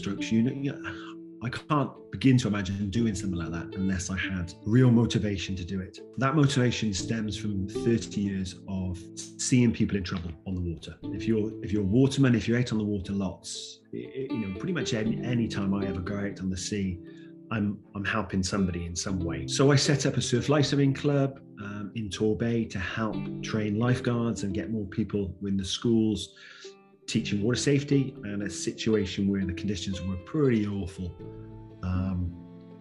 [0.00, 0.32] strokes.
[0.32, 0.74] Know,
[1.42, 5.64] I can't begin to imagine doing something like that unless I had real motivation to
[5.64, 5.98] do it.
[6.18, 10.96] That motivation stems from 30 years of seeing people in trouble on the water.
[11.14, 14.58] If you're if you're a waterman, if you're out on the water lots, you know,
[14.58, 16.98] pretty much any, any time I ever go out on the sea,
[17.50, 19.46] I'm I'm helping somebody in some way.
[19.46, 24.42] So I set up a surf lifesaving club um, in Torbay to help train lifeguards
[24.42, 26.34] and get more people in the schools
[27.10, 31.12] teaching water safety and a situation where the conditions were pretty awful.
[31.82, 32.32] Um,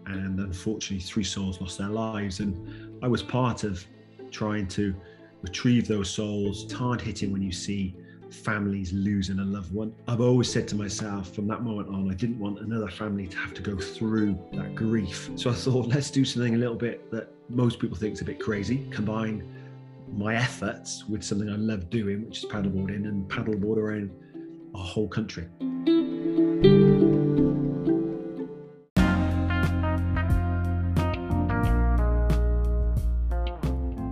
[0.05, 2.39] and unfortunately, three souls lost their lives.
[2.39, 3.83] And I was part of
[4.31, 4.95] trying to
[5.41, 6.65] retrieve those souls.
[6.65, 7.95] It's hard hitting when you see
[8.29, 9.93] families losing a loved one.
[10.07, 13.38] I've always said to myself from that moment on, I didn't want another family to
[13.38, 15.31] have to go through that grief.
[15.35, 18.25] So I thought, let's do something a little bit that most people think is a
[18.25, 19.43] bit crazy, combine
[20.12, 24.11] my efforts with something I love doing, which is paddleboarding and paddleboard around
[24.75, 25.47] a whole country.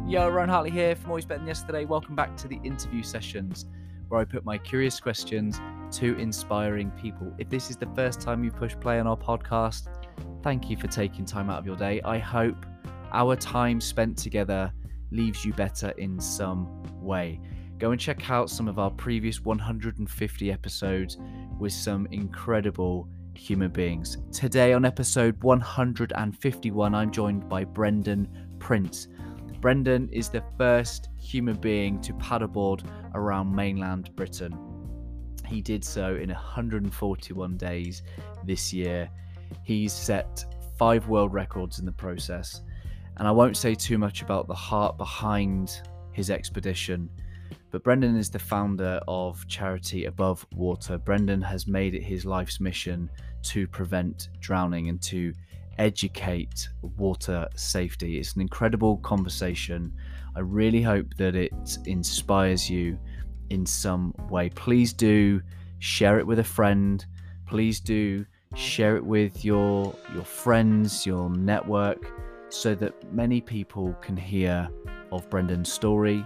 [0.07, 1.85] Yo, Ryan Hartley here from Always Better Than Yesterday.
[1.85, 3.65] Welcome back to the interview sessions
[4.07, 5.59] where I put my curious questions
[5.91, 7.33] to inspiring people.
[7.37, 9.87] If this is the first time you push play on our podcast,
[10.43, 12.01] thank you for taking time out of your day.
[12.05, 12.65] I hope
[13.11, 14.71] our time spent together
[15.11, 17.39] leaves you better in some way.
[17.79, 21.17] Go and check out some of our previous 150 episodes
[21.59, 24.17] with some incredible human beings.
[24.31, 28.27] Today, on episode 151, I'm joined by Brendan
[28.59, 29.07] Prince.
[29.61, 32.83] Brendan is the first human being to paddleboard
[33.13, 34.57] around mainland Britain.
[35.45, 38.03] He did so in 141 days
[38.45, 39.09] this year.
[39.63, 40.45] He's set
[40.77, 42.61] five world records in the process.
[43.17, 47.09] And I won't say too much about the heart behind his expedition,
[47.71, 50.97] but Brendan is the founder of charity Above Water.
[50.97, 53.09] Brendan has made it his life's mission
[53.43, 55.33] to prevent drowning and to
[55.79, 58.19] educate water safety.
[58.19, 59.93] It's an incredible conversation.
[60.35, 61.53] I really hope that it
[61.85, 62.99] inspires you
[63.49, 64.49] in some way.
[64.49, 65.41] Please do
[65.79, 67.05] share it with a friend.
[67.47, 68.25] Please do
[68.55, 72.11] share it with your your friends, your network
[72.49, 74.69] so that many people can hear
[75.11, 76.25] of Brendan's story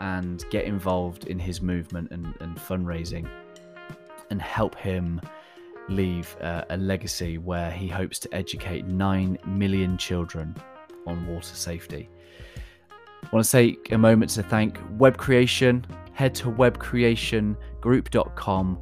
[0.00, 3.28] and get involved in his movement and, and fundraising
[4.30, 5.20] and help him
[5.88, 10.56] leave uh, a legacy where he hopes to educate 9 million children
[11.06, 12.08] on water safety.
[13.24, 15.86] I want to take a moment to thank Web Creation.
[16.12, 18.78] Head to webcreationgroup.com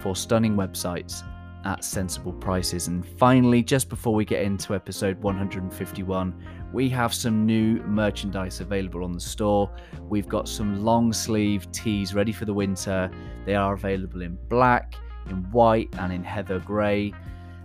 [0.00, 1.22] for stunning websites
[1.64, 2.88] at sensible prices.
[2.88, 6.34] And finally, just before we get into episode 151,
[6.72, 9.70] we have some new merchandise available on the store.
[10.08, 13.10] We've got some long sleeve tees ready for the winter.
[13.44, 14.94] They are available in black,
[15.28, 17.12] in white, and in heather grey.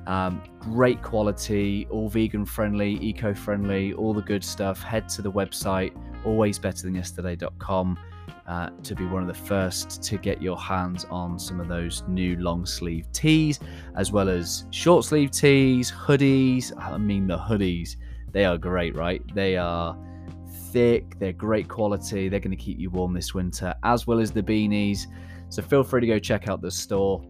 [0.05, 4.81] Um, great quality, all vegan friendly, eco friendly, all the good stuff.
[4.81, 5.91] Head to the website,
[6.23, 7.97] alwaysbetterthanyesterday.com
[8.47, 12.03] uh, to be one of the first to get your hands on some of those
[12.07, 13.59] new long sleeve tees,
[13.95, 16.71] as well as short sleeve tees, hoodies.
[16.81, 17.97] I mean, the hoodies,
[18.31, 19.21] they are great, right?
[19.35, 19.97] They are
[20.71, 24.31] thick, they're great quality, they're going to keep you warm this winter, as well as
[24.31, 25.07] the beanies.
[25.49, 27.21] So feel free to go check out the store.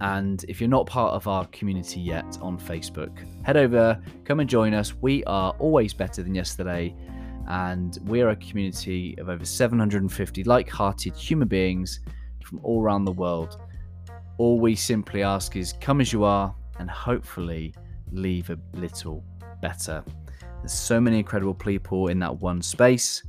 [0.00, 4.50] And if you're not part of our community yet on Facebook, head over, come and
[4.50, 4.94] join us.
[4.94, 6.94] We are always better than yesterday
[7.48, 12.00] and we're a community of over 750 like hearted human beings
[12.44, 13.60] from all around the world.
[14.38, 17.74] All we simply ask is come as you are and hopefully
[18.10, 19.24] leave a little
[19.62, 20.04] better.
[20.60, 23.22] There's so many incredible people in that one space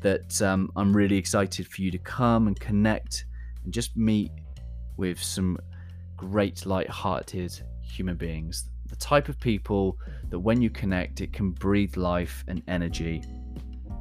[0.00, 3.26] that um, I'm really excited for you to come and connect
[3.64, 4.32] and just meet
[4.96, 5.56] with some
[6.16, 8.68] great, light-hearted human beings.
[8.88, 9.96] The type of people
[10.28, 13.22] that when you connect, it can breathe life and energy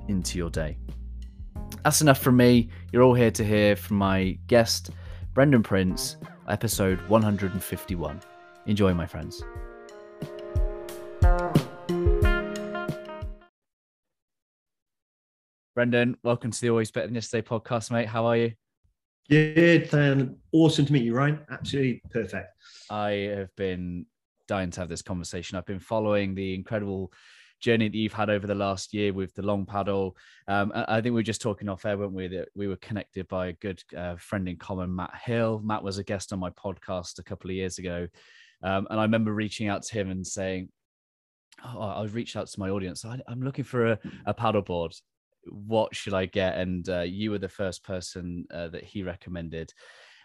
[0.07, 0.77] into your day.
[1.83, 2.69] That's enough from me.
[2.91, 4.91] You're all here to hear from my guest,
[5.33, 6.17] Brendan Prince,
[6.47, 8.21] episode 151.
[8.67, 9.43] Enjoy, my friends.
[15.73, 18.07] Brendan, welcome to the Always Better Than Yesterday podcast, mate.
[18.07, 18.51] How are you?
[19.29, 21.39] Good, and awesome to meet you, Ryan.
[21.49, 22.49] Absolutely perfect.
[22.89, 24.05] I have been
[24.47, 25.57] dying to have this conversation.
[25.57, 27.13] I've been following the incredible
[27.61, 30.17] journey that you've had over the last year with the long paddle.
[30.47, 32.27] Um, I think we were just talking off air, weren't we?
[32.27, 35.61] That we were connected by a good uh, friend in common, Matt Hill.
[35.63, 38.07] Matt was a guest on my podcast a couple of years ago.
[38.63, 40.69] Um, and I remember reaching out to him and saying,
[41.63, 43.05] oh, I reached out to my audience.
[43.05, 44.99] I, am looking for a, a paddleboard.
[45.45, 46.57] What should I get?
[46.57, 49.73] And uh, you were the first person uh, that he recommended.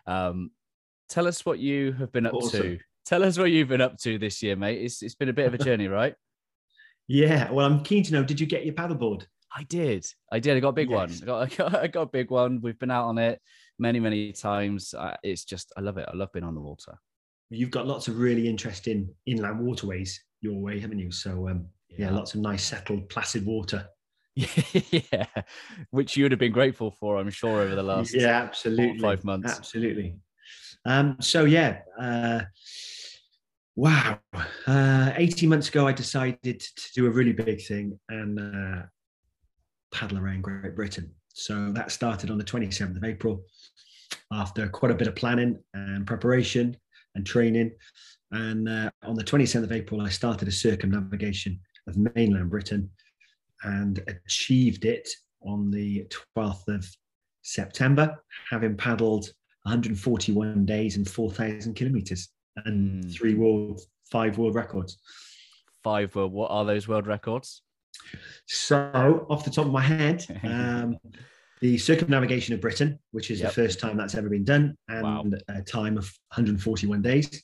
[0.06, 0.50] Um,
[1.08, 2.62] Tell us what you have been up Awesome.
[2.62, 2.78] to.
[3.04, 4.82] Tell us what you've been up to this year, mate.
[4.82, 6.14] It's it's been a bit of a journey, right?
[7.08, 7.50] Yeah.
[7.50, 8.24] Well, I'm keen to know.
[8.24, 9.24] Did you get your paddleboard?
[9.54, 10.06] I did.
[10.30, 10.56] I did.
[10.56, 11.10] I got a big one.
[11.10, 12.60] I got, I got I got a big one.
[12.60, 13.40] We've been out on it
[13.78, 14.94] many many times.
[14.94, 16.08] Uh, it's just I love it.
[16.12, 16.98] I love being on the water.
[17.50, 21.10] You've got lots of really interesting inland waterways your way, haven't you?
[21.12, 22.10] So um, yeah.
[22.10, 23.86] lots of nice, settled, placid water.
[24.34, 25.26] yeah,
[25.90, 29.24] which you would have been grateful for, I'm sure, over the last yeah, absolutely, five
[29.24, 29.56] months.
[29.56, 30.18] absolutely.
[30.84, 32.42] Um, so yeah, uh,
[33.76, 34.18] wow.
[34.66, 38.82] Uh, 18 months ago, I decided to do a really big thing and uh,
[39.92, 41.10] paddle around Great Britain.
[41.28, 43.44] So that started on the 27th of April
[44.32, 46.76] after quite a bit of planning and preparation
[47.14, 47.72] and training.
[48.32, 52.90] And uh, on the 27th of April, I started a circumnavigation of mainland Britain
[53.62, 55.08] and achieved it
[55.42, 56.06] on the
[56.36, 56.88] 12th of
[57.42, 58.16] September,
[58.50, 59.30] having paddled
[59.62, 62.28] 141 days and 4,000 kilometers
[62.64, 63.12] and Mm.
[63.14, 63.80] three world,
[64.10, 64.98] five world records.
[65.82, 67.62] Five were what are those world records?
[68.46, 70.98] So, off the top of my head, um,
[71.60, 73.48] the circumnavigation of Britain, which is Yep.
[73.48, 75.24] the first time that's ever been done, and Wow.
[75.48, 77.42] a time of 141 days.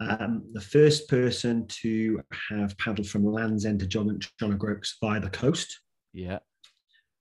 [0.00, 5.20] Um, the first person to have paddled from Land's End to John, John O'Groats via
[5.20, 5.80] the coast.
[6.12, 6.38] Yeah.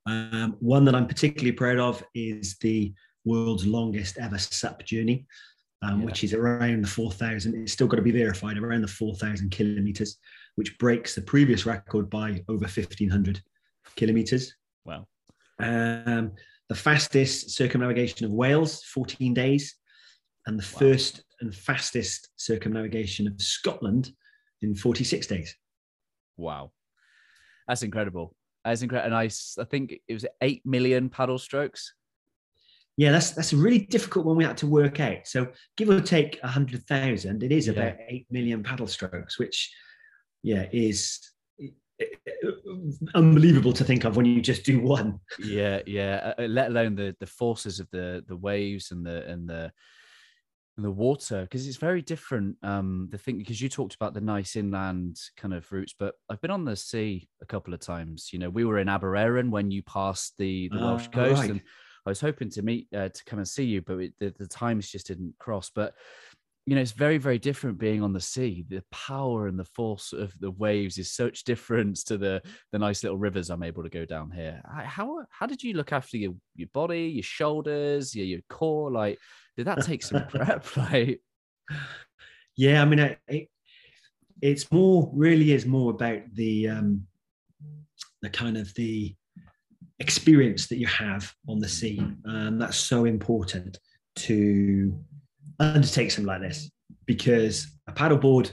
[0.06, 2.94] Um, one that I'm particularly proud of is the
[3.26, 5.26] world's longest ever SUP journey,
[5.82, 6.06] um, Yeah.
[6.06, 7.56] which is around the 4,000.
[7.56, 10.18] It's still got to be verified, around the 4,000 kilometers,
[10.56, 13.42] which breaks the previous record by over 1,500
[13.96, 14.56] kilometers.
[14.86, 15.08] Wow.
[15.60, 16.34] Um,
[16.70, 19.76] the fastest circumnavigation of Wales, 14 days,
[20.46, 20.80] and the Wow.
[20.80, 24.12] first and fastest circumnavigation of Scotland
[24.62, 25.56] in 46 days.
[26.38, 26.72] Wow.
[27.68, 28.36] That's incredible.
[28.66, 29.06] That's incredible.
[29.08, 29.30] And I
[29.66, 31.94] think it was 8 million paddle strokes.
[32.98, 35.28] Yeah, that's that's a really difficult one we had to work out.
[35.28, 35.48] So
[35.78, 37.74] give or take a hundred thousand, it is Yeah.
[37.74, 39.72] about eight million paddle strokes, which
[40.44, 41.20] yeah is
[43.16, 45.20] unbelievable to think of when you just do one.
[45.40, 46.34] Yeah, yeah.
[46.38, 49.72] uh, uh, Let alone the the forces of the the waves and the and the
[50.76, 52.56] and the water because it's very different.
[52.64, 56.42] Um, the thing because you talked about the nice inland kind of routes, but I've
[56.42, 58.30] been on the sea a couple of times.
[58.32, 61.50] You know, we were in Aberavon when you passed the the Welsh Ah, coast, right.
[61.52, 61.62] and
[62.08, 64.48] I was hoping to meet uh, to come and see you, but it, the, the
[64.48, 65.70] times just didn't cross.
[65.70, 65.94] But
[66.66, 68.66] you know, it's very, very different being on the sea.
[68.70, 73.04] The power and the force of the waves is such difference to the the nice
[73.04, 74.62] little rivers I'm able to go down here.
[74.86, 78.90] How how did you look after your your body, your shoulders, your your core?
[78.90, 79.20] Like,
[79.58, 80.66] did that take some prep?
[80.78, 81.22] Like,
[82.56, 83.50] Yeah, I mean, it, it,
[84.42, 87.06] it's more really is more about the um,
[88.22, 89.14] the kind of the
[90.00, 93.80] experience that you have on the sea, and that's so important
[94.16, 94.98] to
[95.60, 96.70] undertake something like this
[97.06, 98.52] because a paddleboard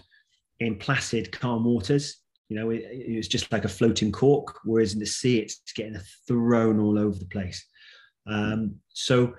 [0.61, 5.01] in placid, calm waters, you know, it, it's just like a floating cork, whereas in
[5.01, 7.67] the sea, it's getting thrown all over the place.
[8.27, 9.35] Um, so,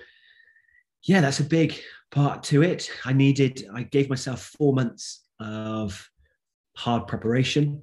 [1.04, 1.80] yeah, that's a big
[2.12, 2.90] part to it.
[3.06, 6.10] I needed, I gave myself four months of
[6.76, 7.82] hard preparation.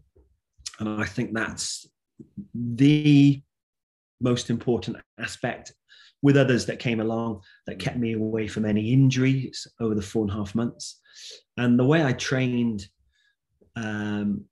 [0.78, 1.86] And I think that's
[2.54, 3.42] the
[4.22, 5.72] most important aspect
[6.22, 10.23] with others that came along that kept me away from any injuries over the four
[10.23, 11.00] and a half months.
[11.56, 12.87] And the way I trained,
[13.76, 14.44] um,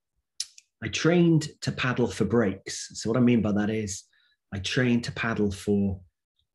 [0.82, 2.90] I trained to paddle for breaks.
[3.00, 4.04] So what I mean by that is
[4.52, 6.00] I trained to paddle for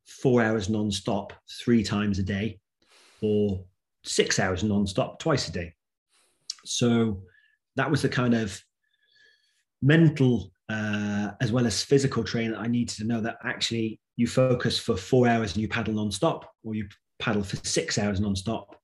[0.06, 2.60] four hours non-stop three times a day
[3.22, 3.64] or
[4.04, 5.74] six hours non-stop twice a day.
[6.66, 7.24] So
[7.78, 8.60] that was the kind of
[9.82, 14.80] mental uh, as well as physical training I needed to know that actually you focus
[14.80, 16.88] for four hours and you paddle non-stop or you
[17.20, 18.76] paddle for six hours non-stop.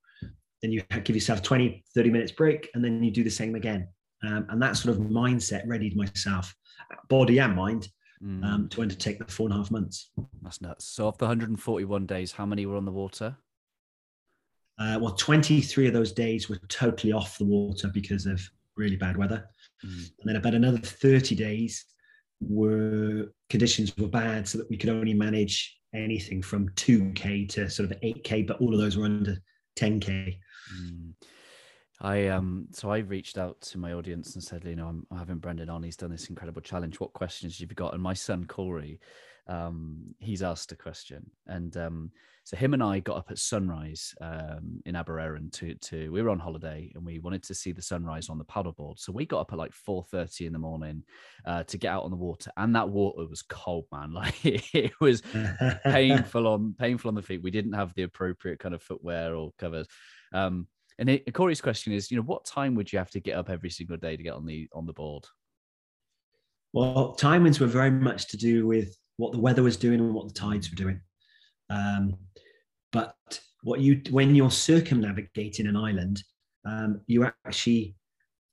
[0.61, 3.87] Then you give yourself 20 30 minutes break and then you do the same again.
[4.23, 6.53] Um, and that sort of mindset readied myself
[7.09, 7.87] body and mind
[8.23, 10.11] mm, um, to undertake the four and a half months.
[10.43, 10.85] That's nuts.
[10.85, 13.35] So, of the 141 days, how many were on the water?
[14.81, 18.41] uh, well 23 of those days were totally off the water because of
[18.77, 19.47] really bad weather
[19.85, 21.85] Mm, and then about another 30 days
[22.39, 27.91] were conditions were bad so that we could only manage anything from 2k to sort
[27.91, 29.37] of 8k but all of those were under
[29.77, 30.37] 10k
[30.73, 31.13] mm.
[32.01, 35.37] I um so I reached out to my audience and said, you know, I'm having
[35.37, 35.83] Brendan on.
[35.83, 36.99] He's done this incredible challenge.
[36.99, 37.93] What questions have you got?
[37.93, 38.99] And my son Corey,
[39.47, 42.11] um, he's asked a question, and um,
[42.43, 46.29] so him and I got up at sunrise um, in Aberaeron to to we were
[46.29, 48.99] on holiday and we wanted to see the sunrise on the paddleboard.
[48.99, 51.03] So we got up at like four thirty in the morning
[51.45, 54.13] uh, to get out on the water, and that water was cold, man.
[54.21, 55.21] Like it was
[55.83, 57.43] painful on painful on the feet.
[57.43, 59.87] We didn't have the appropriate kind of footwear or covers.
[60.33, 60.67] Um,
[60.99, 63.49] and it, Corey's question is, you know, what time would you have to get up
[63.49, 65.25] every single day to get on the on the board?
[66.73, 70.27] Well, timings were very much to do with what the weather was doing and what
[70.27, 70.99] the tides were doing.
[71.69, 72.15] Um,
[72.91, 73.15] but
[73.61, 76.23] what you when you're circumnavigating an island,
[76.65, 77.95] um, you actually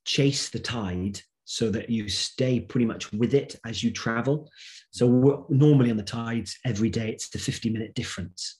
[0.05, 4.47] chase the tide so that you stay pretty much with it as you travel.
[4.91, 8.59] So normally on the tides, every day it's a 50 minute difference.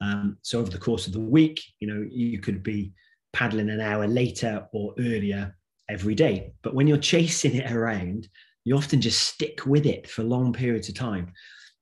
[0.00, 2.92] Um, so over the course of the week, you know, you could be
[3.32, 5.56] paddling an hour later or earlier
[5.88, 6.52] every day.
[6.62, 8.28] But when you're chasing it around,
[8.64, 11.32] you often just stick with it for long periods of time.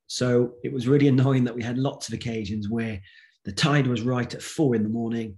[0.07, 3.01] So it was really annoying that we had lots of occasions where
[3.45, 5.37] the tide was right at four in the morning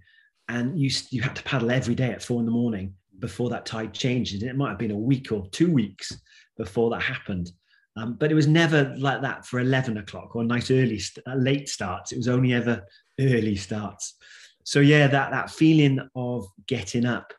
[0.49, 3.67] and you, you had to paddle every day at four in the morning before that
[3.67, 4.35] tide changed.
[4.35, 6.13] And it might have been a week or two weeks
[6.57, 7.53] before that happened.
[7.97, 11.69] Um, but it was never like that for 11 o'clock or nice early, uh, late
[11.69, 12.13] starts.
[12.13, 12.83] It was only ever
[13.21, 14.15] early starts.
[14.65, 17.33] So yeah, that, that feeling of getting up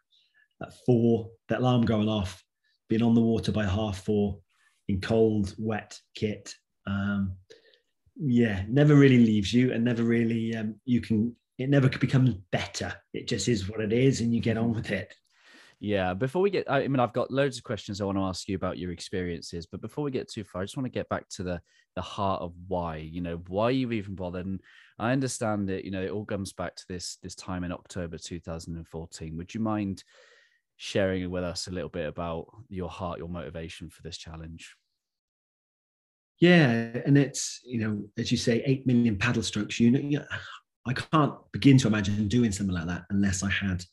[0.61, 2.43] at four, that alarm going off,
[2.91, 4.37] being on the water by half four
[4.89, 6.53] in cold, wet kit.
[6.85, 7.37] Um,
[8.17, 12.93] yeah, never really leaves you and never really, um, you can, it never becomes better.
[13.13, 15.15] It just is what it is and you get on with it.
[15.79, 16.13] Yeah.
[16.13, 18.57] Before we get, I mean, I've got loads of questions I want to ask you
[18.57, 21.29] about your experiences, but before we get too far, I just want to get back
[21.29, 21.61] to the
[21.95, 22.97] the heart of why.
[22.97, 24.45] You know, why you've even bothered.
[24.45, 24.59] And
[24.99, 25.83] I understand it.
[25.83, 29.35] You know, it all comes back to this this time in October 2014.
[29.37, 30.03] Would you mind
[30.83, 34.75] sharing with us a little bit about your heart, your motivation for this challenge.
[36.39, 39.79] Yeah, and it's you know, as you say, eight million paddle strokes.
[39.79, 40.25] You know,
[40.87, 43.83] I can't begin to imagine doing something like that unless I had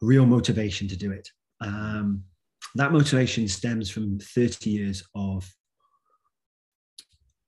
[0.00, 1.28] real motivation to do it.
[1.60, 2.22] Um,
[2.76, 5.52] that motivation stems from 30 years of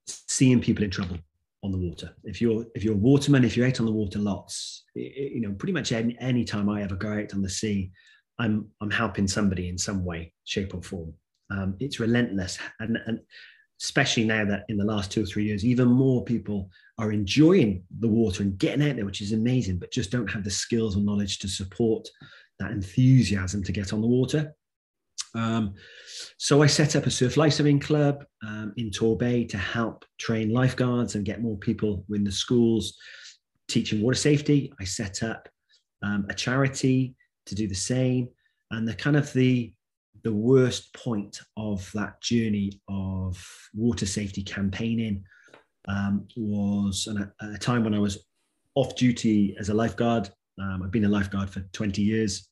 [0.05, 1.17] seeing people in trouble
[1.63, 2.13] on the water.
[2.25, 5.53] If you're if you're a waterman, if you're out on the water lots, you know,
[5.53, 7.93] pretty much any, any time I ever go out on the sea,
[8.43, 11.13] I'm I'm helping somebody in some way, shape, or form.
[11.49, 13.19] Um, it's relentless, and, and
[13.81, 17.83] especially now that in the last two or three years, even more people are enjoying
[17.99, 20.95] the water and getting out there, which is amazing, but just don't have the skills
[20.97, 22.07] or knowledge to support
[22.59, 24.53] that enthusiasm to get on the water.
[25.35, 25.73] Um,
[26.37, 31.15] so I set up a surf lifesaving club um, in Torbay to help train lifeguards
[31.15, 32.95] and get more people in the schools
[33.67, 34.71] teaching water safety.
[34.79, 35.49] I set up
[36.03, 38.29] um, a charity to do the same.
[38.71, 39.73] And the kind of the
[40.23, 45.21] the worst point of that journey of water safety campaigning
[45.89, 48.25] um, was an, a time when I was
[48.75, 50.29] off duty as a lifeguard.
[50.61, 52.49] Um, I've been a lifeguard for 20 years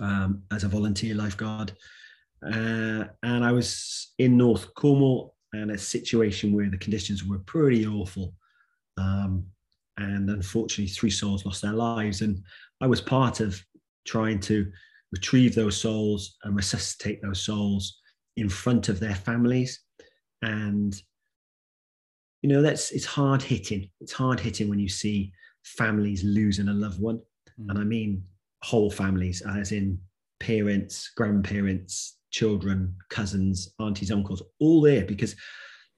[0.00, 1.72] um, as a volunteer lifeguard.
[2.44, 7.86] Uh, and I was in North Cornwall and a situation where the conditions were pretty
[7.86, 8.34] awful.
[8.96, 9.44] Um,
[9.96, 12.22] and unfortunately, three souls lost their lives.
[12.22, 12.42] And
[12.80, 13.60] I was part of
[14.08, 14.70] trying to
[15.12, 18.00] retrieve those souls and resuscitate those souls
[18.36, 19.80] in front of their families.
[20.42, 20.94] And,
[22.42, 23.90] you know, that's it's hard hitting.
[24.00, 25.32] It's hard hitting when you see
[25.64, 27.18] families losing a loved one.
[27.60, 27.70] Mm.
[27.70, 28.24] And I mean
[28.62, 29.98] whole families, as in
[30.40, 35.34] parents, grandparents, children, cousins, aunties, uncles, all there because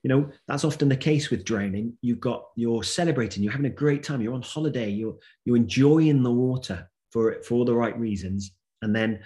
[0.03, 3.75] you know that's often the case with drowning you've got you're celebrating you're having a
[3.83, 5.15] great time you're on holiday you're
[5.45, 8.53] you're enjoying the water for for all the right reasons.
[8.83, 9.21] And then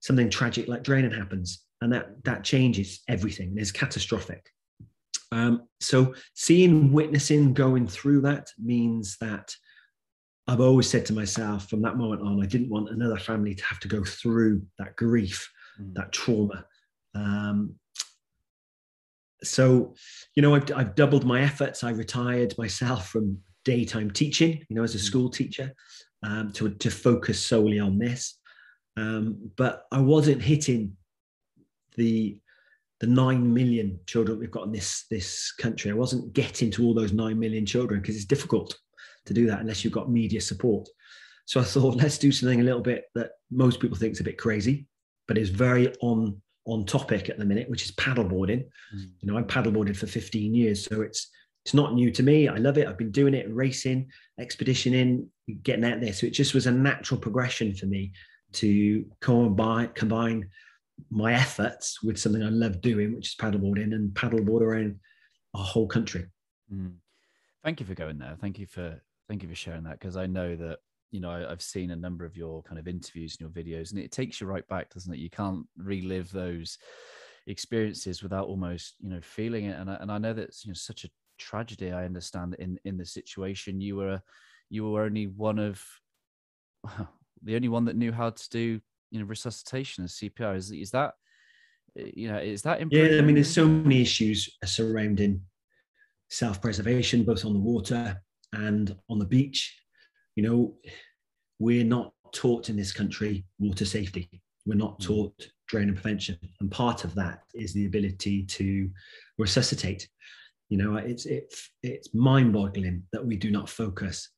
[0.00, 4.50] something tragic like draining happens and that that changes everything it's catastrophic.
[5.32, 9.52] Um, so seeing witnessing going through that means that
[10.46, 13.64] i've always said to myself from that moment on i didn't want another family to
[13.64, 15.94] have to go through that grief mm.
[15.94, 16.64] that trauma.
[17.14, 17.76] Um,
[19.42, 19.94] so
[20.34, 21.84] you know I've, I've doubled my efforts.
[21.84, 25.02] I retired myself from daytime teaching you know as a mm.
[25.02, 25.74] school teacher
[26.22, 28.38] um, to, to focus solely on this.
[28.96, 30.96] Um, but I wasn't hitting
[31.96, 32.38] the
[33.00, 35.90] the nine million children we've got in this this country.
[35.90, 38.78] I wasn't getting to all those nine million children because it's difficult
[39.26, 40.88] to do that unless you've got media support.
[41.44, 44.24] So I thought let's do something a little bit that most people think is a
[44.24, 44.86] bit crazy,
[45.28, 48.64] but is very on on topic at the minute, which is paddleboarding.
[48.94, 49.10] Mm.
[49.20, 51.30] You know, I paddleboarded for 15 years, so it's
[51.66, 52.46] it's not new to me.
[52.46, 52.86] I love it.
[52.86, 54.06] I've been doing it, racing,
[54.38, 55.26] expeditioning,
[55.64, 56.12] getting out there.
[56.12, 58.12] So it just was a natural progression for me
[58.52, 60.48] to combine combine
[61.10, 65.00] my efforts with something I love doing, which is paddleboarding and paddleboard around
[65.54, 66.26] our whole country.
[66.72, 66.92] Mm.
[67.64, 68.36] Thank you for going there.
[68.40, 70.78] Thank you for thank you for sharing that because I know that
[71.10, 73.90] you know I, have seen a number of your kind of interviews and your videos,
[73.90, 75.18] and it takes you right back, doesn't it?
[75.18, 76.78] You can't relive those
[77.48, 79.76] experiences without almost you know feeling it.
[79.80, 81.92] And I, and I know that's you know such a tragedy.
[81.92, 84.20] I understand in in the situation you were
[84.70, 85.82] you were only one of
[87.42, 90.56] the only one that knew how to do you know resuscitation as CPR.
[90.56, 91.14] Is is that
[91.94, 93.18] you know is that yeah?
[93.18, 95.40] I mean, there's so many issues surrounding
[96.28, 98.20] self-preservation, both on the water
[98.52, 99.80] and on the beach.
[100.34, 100.74] You know,
[101.58, 104.28] we're not taught in this country water safety.
[104.66, 105.06] We're not mm.
[105.06, 108.90] taught drowning prevention, and part of that is the ability to
[109.38, 110.08] resuscitate.
[110.68, 114.28] You know, it's it's it's mind-boggling that we do not focus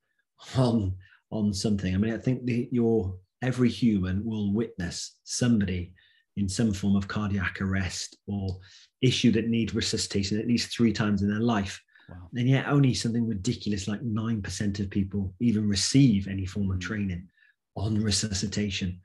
[0.57, 0.95] on
[1.31, 1.95] on something.
[1.95, 5.93] I mean, I think the, your every human will witness somebody
[6.37, 8.59] in some form of cardiac arrest or
[9.03, 11.81] issue that need resuscitation at least three times in their life.
[12.09, 12.29] Wow.
[12.35, 16.81] And yet only something ridiculous like 9% of people even receive any form of hmm.
[16.81, 17.29] training
[17.77, 19.01] on resuscitation.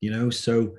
[0.00, 0.76] You know, so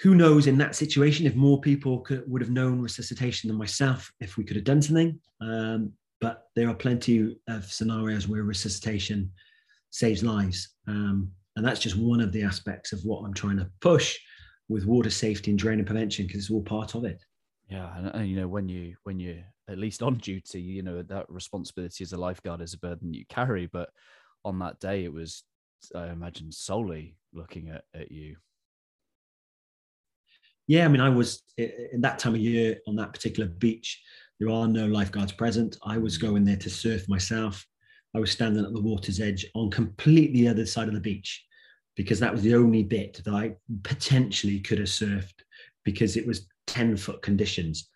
[0.00, 4.12] who knows in that situation if more people could, would have known resuscitation than myself
[4.20, 5.18] if we could have done something.
[5.40, 9.30] Um, but there are plenty of scenarios where resuscitation
[9.90, 10.74] saves lives.
[10.86, 14.18] Um, and that's just one of the aspects of what I'm trying to push
[14.68, 17.22] with water safety and draining prevention because it's all part of it.
[17.68, 21.02] Yeah, and, and, you know when you when you're at least on duty, you know
[21.02, 23.66] that responsibility as a lifeguard is a burden you carry.
[23.66, 23.90] But
[24.44, 25.42] on that day, it was
[25.94, 28.36] I imagine solely looking at at you.
[30.68, 34.00] Yeah, I mean, I was in that time of year on that particular beach.
[34.38, 35.76] There are no lifeguards present.
[35.82, 36.22] I was mm.
[36.22, 37.66] going there to surf myself.
[38.14, 41.44] I was standing at the water's edge on completely the other side of the beach
[41.96, 45.34] because that was the only bit that I potentially could have surfed
[45.84, 47.88] because it was 10 foot conditions.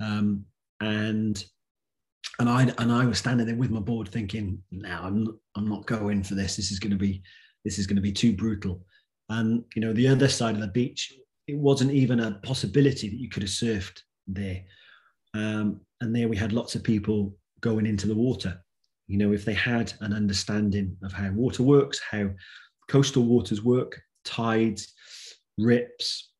[0.00, 0.44] Um,
[0.80, 1.44] and
[2.38, 5.86] and I and I was standing there with my board thinking, now I'm I'm not
[5.86, 6.56] going for this.
[6.56, 7.22] This is going to be
[7.64, 8.84] this is going to be too brutal.
[9.28, 11.12] And you know, the other side of the beach,
[11.46, 14.62] it wasn't even a possibility that you could have surfed there.
[15.34, 18.60] Um, and there we had lots of people going into the water.
[19.06, 22.30] You know, if they had an understanding of how water works, how
[22.88, 24.94] coastal waters work, tides,
[25.58, 26.30] rips,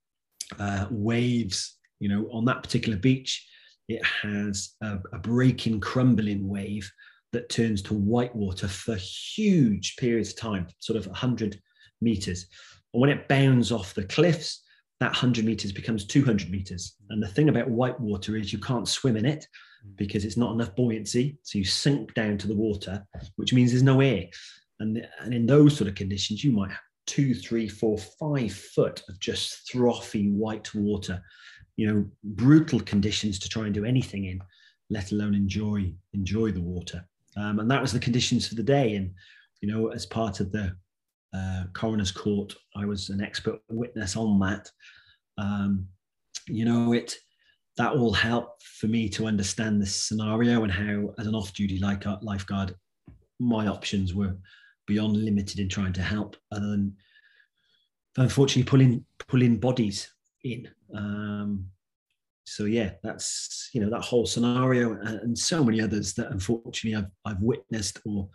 [0.59, 1.77] uh, waves.
[2.01, 3.47] You know, on that particular beach,
[3.88, 6.90] it has a, a breaking, crumbling wave
[7.33, 11.61] that turns to white water for huge periods of time, sort of 100
[12.01, 12.47] meters.
[12.93, 14.63] And when it bounds off the cliffs,
[15.05, 16.97] that 100 meters becomes 200 meters.
[17.11, 19.47] And the thing about white water is you can't swim in it
[19.97, 21.37] because it's not enough buoyancy.
[21.43, 24.25] So you sink down to the water, which means there's no air.
[24.81, 29.03] And, and in those sort of conditions, you might have two, three, four, five foot
[29.11, 31.23] of just frothy white water,
[31.77, 34.40] you know, brutal conditions to try and do anything in,
[34.88, 37.07] let alone enjoy enjoy the water.
[37.37, 38.97] Um, and that was the conditions for the day.
[38.97, 39.12] And
[39.61, 40.75] you know, as part of the
[41.35, 44.70] uh, coroner's court, I was an expert witness on that.
[45.38, 45.88] Um,
[46.47, 47.16] you know, it
[47.77, 52.75] that all help for me to understand this scenario and how, as an off-duty lifeguard,
[53.40, 54.37] my options were
[54.87, 56.94] beyond limited in trying to help, other than
[58.16, 60.09] unfortunately pulling pulling bodies
[60.44, 60.68] in.
[60.94, 61.66] Um,
[62.44, 66.94] so yeah, that's you know that whole scenario and, and so many others that unfortunately
[66.94, 68.29] I've I've witnessed or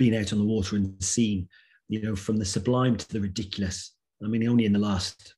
[0.00, 1.46] been out on the water and seen.
[1.88, 3.92] You know, from the sublime to the ridiculous.
[4.24, 5.34] I mean, only in the last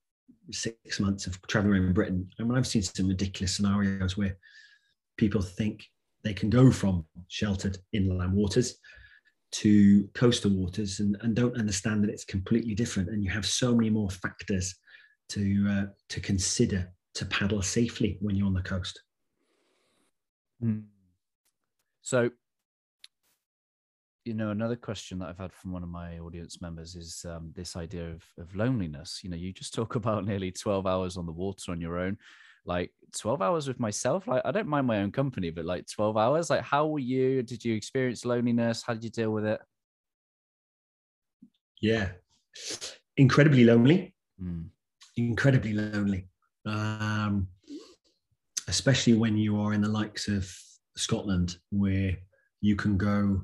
[0.51, 4.37] six months of traveling around Britain, and when I've seen some ridiculous scenarios where
[5.17, 5.85] people think
[6.23, 8.77] they can go from sheltered inland waters
[9.53, 13.75] to coastal waters and, and don't understand that it's completely different and you have so
[13.75, 14.75] many more factors
[15.29, 19.03] to uh, to consider to paddle safely when you're on the coast
[20.65, 20.83] mm.
[22.01, 22.31] so
[24.25, 27.53] you know another question that i've had from one of my audience members is um,
[27.55, 29.21] this idea of, of loneliness.
[29.23, 32.19] You know you just talk about nearly 12 hours on the water on your own.
[32.65, 34.29] Like 12 hours with myself?
[34.29, 36.51] Like i don't mind my own company but like 12 hours?
[36.51, 37.43] Like how were you?
[37.43, 38.83] Did you experience loneliness?
[38.87, 39.61] How did you deal with it?
[41.81, 42.11] Yeah.
[43.17, 44.15] Incredibly lonely.
[44.43, 44.67] Mm.
[45.17, 46.29] incredibly lonely.
[46.65, 47.49] Um
[48.69, 50.49] especially when you are in the likes of
[50.97, 52.17] scotland where
[52.61, 53.43] you can go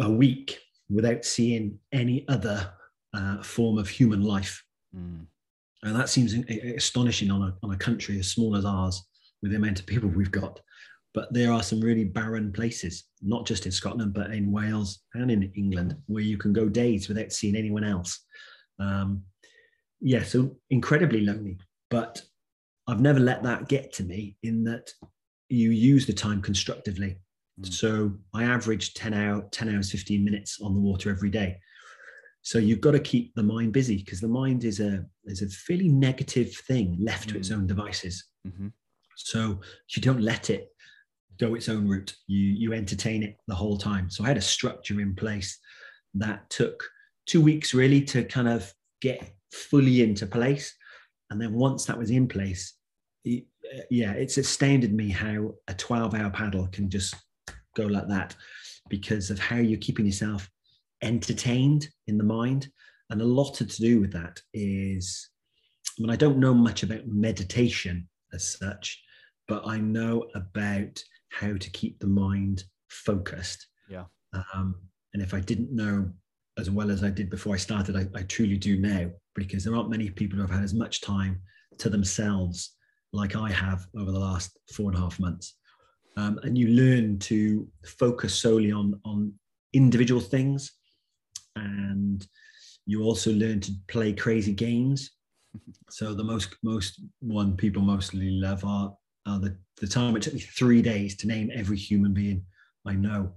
[0.00, 0.58] a week
[0.88, 2.72] without seeing any other
[3.14, 4.64] uh, form of human life
[4.96, 5.26] mm.
[5.82, 6.34] And that seems
[6.76, 9.02] astonishing on a, on a country as small as ours
[9.42, 10.60] with the amount of people we've got.
[11.14, 15.30] But there are some really barren places, not just in Scotland, but in Wales and
[15.30, 18.20] in England, where you can go days without seeing anyone else.
[18.78, 19.22] Um,
[20.00, 21.58] yeah, so incredibly lonely.
[21.88, 22.22] But
[22.86, 24.92] I've never let that get to me in that
[25.48, 27.18] you use the time constructively.
[27.60, 27.72] Mm.
[27.72, 31.58] So I average 10 hour, 10 hours, 15 minutes on the water every day.
[32.42, 35.48] So you've got to keep the mind busy because the mind is a is a
[35.48, 37.32] fairly negative thing left mm.
[37.32, 37.56] to its mm.
[37.56, 38.24] own devices.
[38.46, 38.68] Mm-hmm.
[39.16, 39.60] So
[39.94, 40.68] you don't let it
[41.38, 42.14] go its own route.
[42.26, 44.10] You you entertain it the whole time.
[44.10, 45.58] So I had a structure in place
[46.14, 46.82] that took
[47.26, 50.74] two weeks really to kind of get fully into place.
[51.30, 52.74] And then once that was in place,
[53.24, 53.44] it,
[53.90, 57.14] yeah, it's astounded me how a 12 hour paddle can just
[57.76, 58.34] go like that
[58.88, 60.48] because of how you're keeping yourself
[61.02, 62.68] entertained in the mind.
[63.10, 65.30] And a lot to do with that is,
[65.98, 69.02] I mean, I don't know much about meditation as such,
[69.48, 73.66] but I know about how to keep the mind focused.
[73.88, 74.04] Yeah.
[74.54, 74.76] Um,
[75.12, 76.10] and if I didn't know
[76.58, 79.74] as well as I did before I started, I, I truly do now because there
[79.74, 81.40] aren't many people who have had as much time
[81.78, 82.76] to themselves
[83.12, 85.56] like I have over the last four and a half months.
[86.16, 89.32] Um, and you learn to focus solely on on
[89.72, 90.72] individual things,
[91.56, 92.26] and
[92.86, 95.10] you also learn to play crazy games.
[95.90, 98.94] So the most most one people mostly love are,
[99.26, 102.44] are the the time it took me three days to name every human being
[102.86, 103.32] I know.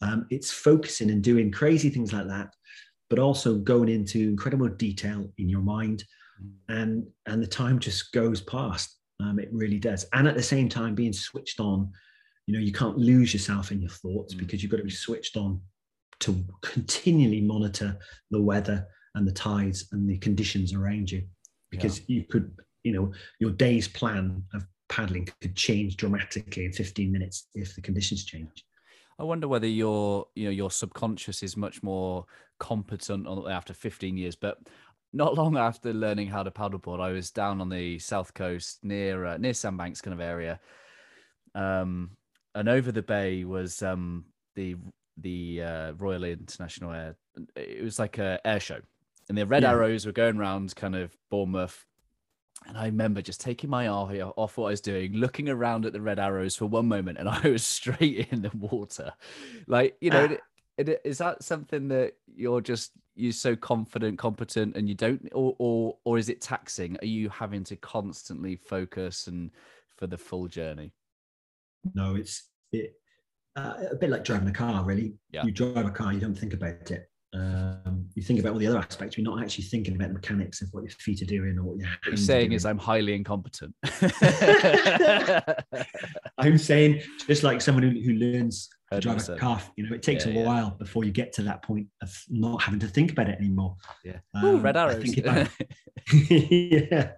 [0.00, 2.54] Um, it's focusing and doing crazy things like that,
[3.10, 6.04] but also going into incredible detail in your mind,
[6.42, 6.52] mm.
[6.68, 8.96] and and the time just goes past.
[9.20, 11.90] Um, it really does, and at the same time being switched on.
[12.46, 14.38] You know, you can't lose yourself in your thoughts mm.
[14.38, 15.60] because you've got to be switched on
[16.20, 17.98] to continually monitor
[18.30, 21.22] the weather and the tides and the conditions around you
[21.70, 22.16] because yeah.
[22.16, 27.48] you could you know your day's plan of paddling could change dramatically in 15 minutes
[27.54, 28.64] if the conditions change
[29.18, 32.24] I wonder whether your you know your subconscious is much more
[32.58, 34.36] competent after 15 years.
[34.36, 34.58] But
[35.12, 39.24] not long after learning how to paddleboard, I was down on the south coast near
[39.24, 40.60] uh, near Sandbanks kind of area,
[41.54, 42.10] um,
[42.54, 44.76] and over the bay was um, the
[45.16, 47.16] the uh, Royal International Air.
[47.56, 48.80] It was like a air show,
[49.28, 49.70] and the red yeah.
[49.70, 51.84] arrows were going around kind of Bournemouth
[52.66, 55.92] and I remember just taking my eye off what I was doing, looking around at
[55.92, 59.12] the red arrows for one moment, and I was straight in the water.
[59.66, 60.36] Like, you know, ah.
[60.78, 65.96] Is that something that you're just you're so confident, competent, and you don't, or or
[66.04, 66.96] or is it taxing?
[67.02, 69.50] Are you having to constantly focus and
[69.96, 70.92] for the full journey?
[71.94, 72.94] No, it's it,
[73.56, 74.84] uh, a bit like driving a car.
[74.84, 75.44] Really, yeah.
[75.44, 78.66] you drive a car, you don't think about it um, you think about all the
[78.66, 81.58] other aspects, you're not actually thinking about the mechanics of what your feet are doing
[81.58, 83.74] or what your hands what saying is I'm highly incompetent.
[86.38, 88.70] I'm saying just like someone who, who learns
[89.00, 90.78] drive a car, you know, it takes yeah, a while yeah.
[90.78, 93.76] before you get to that point of not having to think about it anymore.
[94.04, 94.18] Yeah.
[94.34, 95.02] Um, Ooh, red arrows.
[95.04, 95.48] If I,
[96.12, 97.12] yeah.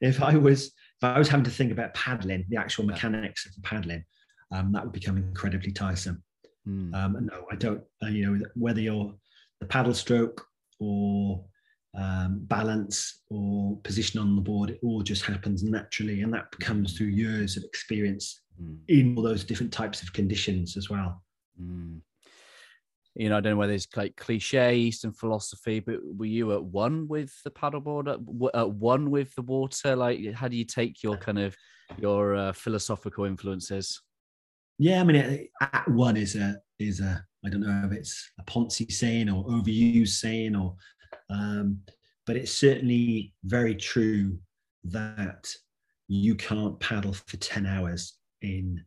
[0.00, 3.54] If I was if I was having to think about paddling, the actual mechanics of
[3.54, 4.04] the paddling,
[4.52, 6.22] um, that would become incredibly tiresome.
[6.68, 6.94] Mm.
[6.94, 7.82] Um, no, I don't.
[8.02, 9.14] Uh, you know, whether you're
[9.60, 10.44] the paddle stroke
[10.78, 11.44] or
[11.94, 16.22] um, balance or position on the board, it all just happens naturally.
[16.22, 18.78] And that comes through years of experience mm.
[18.88, 21.22] in all those different types of conditions as well.
[21.60, 22.00] Mm.
[23.16, 26.62] You know, I don't know whether it's like cliche Eastern philosophy, but were you at
[26.62, 29.96] one with the paddleboard, at, at one with the water?
[29.96, 31.56] Like, how do you take your kind of
[31.98, 34.00] your uh, philosophical influences?
[34.78, 38.44] Yeah, I mean, at one is a is a I don't know if it's a
[38.44, 40.76] Ponzi saying or overused saying, or
[41.30, 41.80] um,
[42.26, 44.38] but it's certainly very true
[44.84, 45.52] that
[46.08, 48.82] you can't paddle for 10 hours in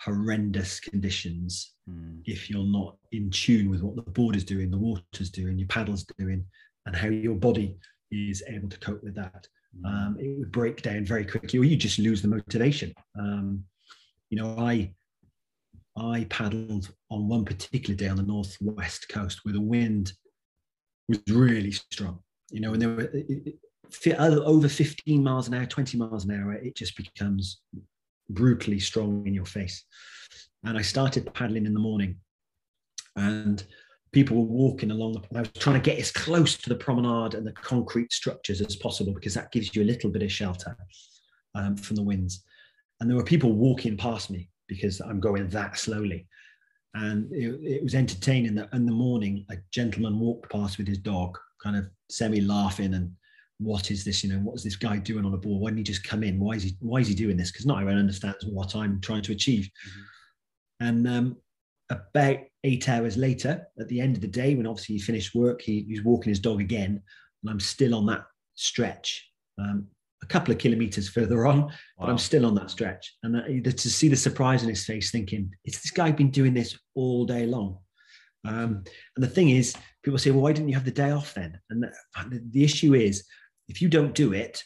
[0.00, 2.20] horrendous conditions mm.
[2.24, 5.68] if you're not in tune with what the board is doing, the water's doing, your
[5.68, 6.44] paddle's doing,
[6.86, 7.76] and how your body
[8.10, 9.46] is able to cope with that.
[9.80, 9.88] Mm.
[9.88, 12.92] Um, it would break down very quickly, or you just lose the motivation.
[13.18, 13.64] Um,
[14.30, 14.92] you know, I
[15.96, 20.12] I paddled on one particular day on the northwest coast with a wind
[21.08, 22.20] was really strong.
[22.50, 23.56] You know, and there were it,
[24.06, 27.60] it, over 15 miles an hour, 20 miles an hour, it just becomes
[28.30, 29.84] brutally strong in your face.
[30.64, 32.16] And I started paddling in the morning,
[33.16, 33.62] and
[34.12, 35.12] people were walking along.
[35.12, 38.60] The, I was trying to get as close to the promenade and the concrete structures
[38.60, 40.76] as possible because that gives you a little bit of shelter
[41.54, 42.44] um, from the winds.
[43.00, 46.26] And there were people walking past me because I'm going that slowly.
[46.94, 50.98] And it, it was entertaining that in the morning, a gentleman walked past with his
[50.98, 53.12] dog, kind of semi laughing and
[53.64, 54.24] what is this?
[54.24, 55.60] You know, what is this guy doing on a board?
[55.60, 56.38] Why didn't he just come in?
[56.38, 57.50] Why is he why is he doing this?
[57.50, 59.68] Because not everyone understands what I'm trying to achieve.
[59.88, 60.86] Mm-hmm.
[60.86, 61.36] And um,
[61.90, 65.62] about eight hours later, at the end of the day, when obviously he finished work,
[65.62, 67.00] he, he was walking his dog again,
[67.42, 68.24] and I'm still on that
[68.54, 69.28] stretch.
[69.58, 69.86] Um,
[70.22, 71.70] a couple of kilometers further on, wow.
[71.98, 73.14] but I'm still on that stretch.
[73.22, 76.54] And uh, to see the surprise in his face, thinking, "It's this guy been doing
[76.54, 77.78] this all day long?"
[78.44, 78.84] Um,
[79.16, 81.58] and the thing is, people say, "Well, why didn't you have the day off then?"
[81.70, 83.24] And the, the issue is,
[83.68, 84.62] if you don't do it,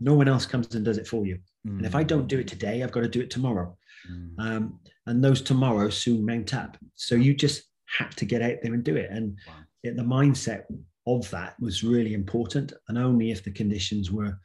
[0.00, 1.38] no one else comes and does it for you.
[1.66, 1.78] Mm.
[1.78, 3.76] And if I don't do it today, I've got to do it tomorrow.
[4.10, 4.38] Mm.
[4.38, 6.76] Um, and those tomorrows soon mount up.
[6.94, 7.64] So you just
[7.98, 9.10] have to get out there and do it.
[9.10, 9.54] And wow.
[9.82, 10.64] it, the mindset
[11.06, 12.72] of that was really important.
[12.88, 14.38] And only if the conditions were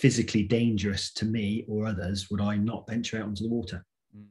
[0.00, 3.84] physically dangerous to me or others would I not venture out onto the water.
[4.16, 4.26] Mm.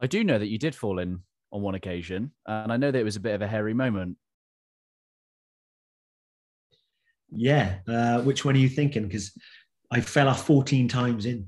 [0.00, 1.20] I do know that you did fall in
[1.52, 4.16] on one occasion, and I know that it was a bit of a hairy moment.
[7.30, 9.04] Yeah, uh, which one are you thinking?
[9.04, 9.32] Because
[9.90, 11.46] I fell off 14 times in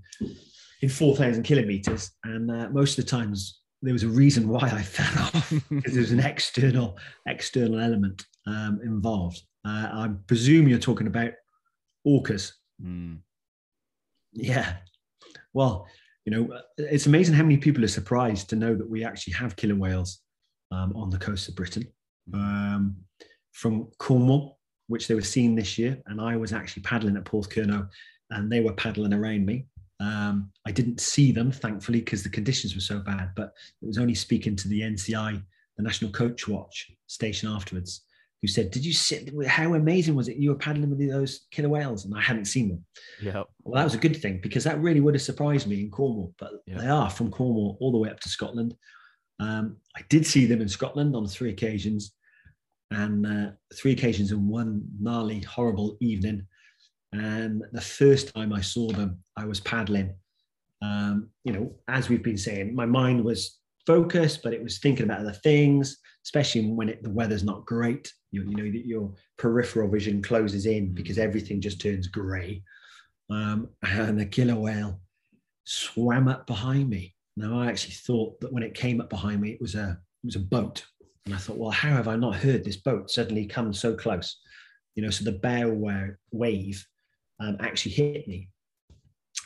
[0.82, 4.82] in 4,000 kilometers, and uh, most of the times there was a reason why I
[4.96, 9.42] fell off because there was an external external element um, involved.
[9.64, 11.32] Uh, I presume you're talking about
[12.06, 12.52] orcas.
[12.82, 13.18] Mm.
[14.32, 14.76] Yeah.
[15.52, 15.86] Well,
[16.24, 19.56] you know, it's amazing how many people are surprised to know that we actually have
[19.56, 20.20] killer whales
[20.72, 21.86] um, on the coast of Britain.
[22.34, 22.96] Um,
[23.52, 24.58] from Cornwall,
[24.88, 27.88] which they were seen this year, and I was actually paddling at Porthcurno,
[28.30, 29.66] and they were paddling around me.
[29.98, 33.30] Um, I didn't see them, thankfully, because the conditions were so bad.
[33.34, 35.42] But it was only speaking to the NCI,
[35.76, 38.02] the National Coastwatch station afterwards,
[38.42, 39.30] who said, "Did you sit?
[39.46, 40.36] How amazing was it?
[40.36, 42.84] You were paddling with those killer whales, and I hadn't seen them."
[43.20, 43.42] Yeah.
[43.62, 46.34] Well, that was a good thing because that really would have surprised me in Cornwall.
[46.38, 46.78] But yep.
[46.80, 48.74] they are from Cornwall all the way up to Scotland.
[49.40, 52.12] Um, I did see them in Scotland on three occasions,
[52.90, 56.46] and uh, three occasions in one gnarly, horrible evening.
[57.12, 60.14] And the first time I saw them, I was paddling.
[60.82, 65.04] Um, you know, as we've been saying, my mind was focused, but it was thinking
[65.04, 68.12] about other things, especially when it, the weather's not great.
[68.36, 72.62] You, you know, your peripheral vision closes in because everything just turns grey.
[73.30, 75.00] Um, and the killer whale
[75.64, 77.14] swam up behind me.
[77.36, 80.26] Now, I actually thought that when it came up behind me, it was a it
[80.26, 80.84] was a boat,
[81.26, 84.40] and I thought, well, how have I not heard this boat suddenly come so close?
[84.94, 85.70] You know, so the bow
[86.32, 86.86] wave
[87.40, 88.48] um, actually hit me.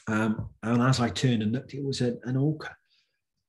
[0.06, 2.74] Um, and as I turned and looked, it was a, an orca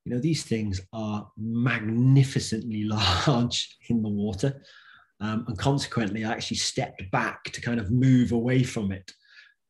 [0.05, 2.83] you know, these things are magnificently
[3.27, 4.61] large in the water.
[5.21, 9.11] Um, and consequently, I actually stepped back to kind of move away from it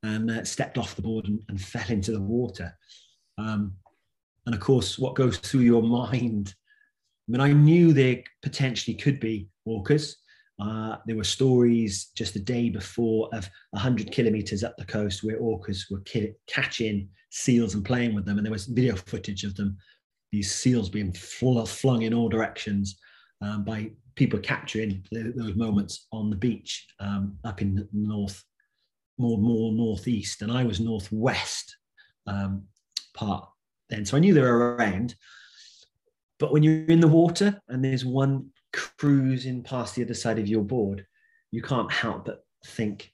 [0.03, 2.73] and uh, stepped off the board and, and, fell into the water.
[3.37, 3.73] Um,
[4.45, 6.55] and of course, what goes through your mind?
[7.27, 10.15] I mean, I knew there potentially could be orcas.
[10.59, 15.39] Uh, there were stories just the day before of 100 kilometers up the coast where
[15.39, 18.37] orcas were ki- catching seals and playing with them.
[18.37, 19.77] And there was video footage of them
[20.31, 22.97] these seals being flung in all directions
[23.41, 28.43] um, by people capturing those moments on the beach um, up in the north,
[29.17, 31.75] more more northeast, and I was northwest
[32.27, 32.63] um,
[33.13, 33.47] part
[33.89, 34.05] then.
[34.05, 35.15] So I knew they were around.
[36.39, 40.47] But when you're in the water and there's one cruising past the other side of
[40.47, 41.05] your board,
[41.51, 43.11] you can't help but think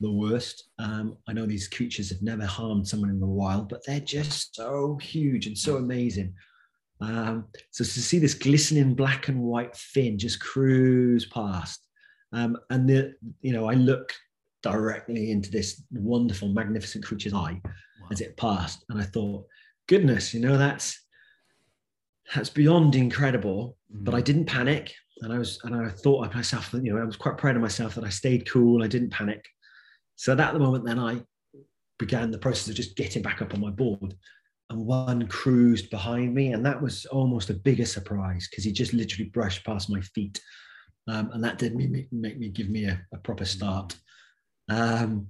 [0.00, 0.70] the worst.
[0.78, 4.56] Um, I know these creatures have never harmed someone in the wild, but they're just
[4.56, 6.34] so huge and so amazing.
[7.00, 11.86] Um, so to see this glistening black and white fin just cruise past,
[12.32, 14.12] um, and the you know I look
[14.62, 18.08] directly into this wonderful, magnificent creature's eye wow.
[18.10, 19.46] as it passed, and I thought,
[19.86, 21.00] goodness, you know that's
[22.34, 23.76] that's beyond incredible.
[23.94, 24.04] Mm.
[24.04, 24.24] But I mm.
[24.24, 27.38] didn't panic, and I was and I thought of myself, you know, I was quite
[27.38, 28.82] proud of myself that I stayed cool.
[28.82, 29.44] I didn't panic.
[30.16, 31.22] So at the moment, then I
[31.98, 34.14] began the process of just getting back up on my board.
[34.70, 38.92] And one cruised behind me, and that was almost a bigger surprise because he just
[38.92, 40.40] literally brushed past my feet.
[41.08, 43.96] Um, and that did make, make me give me a, a proper start.
[44.68, 45.28] Um,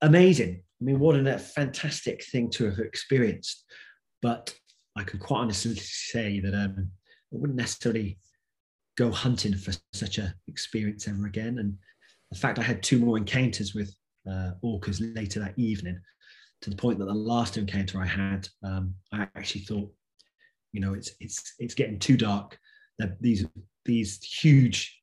[0.00, 0.62] amazing.
[0.80, 3.64] I mean, what a fantastic thing to have experienced.
[4.22, 4.54] But
[4.96, 6.90] I can quite honestly say that um,
[7.32, 8.18] I wouldn't necessarily
[8.96, 11.58] go hunting for such an experience ever again.
[11.58, 11.76] And
[12.32, 13.94] in fact, I had two more encounters with
[14.28, 16.00] uh, orcas later that evening,
[16.66, 19.88] to the point that the last encounter I had, um, I actually thought,
[20.72, 22.58] you know, it's it's it's getting too dark.
[22.98, 23.46] That these
[23.84, 25.00] these huge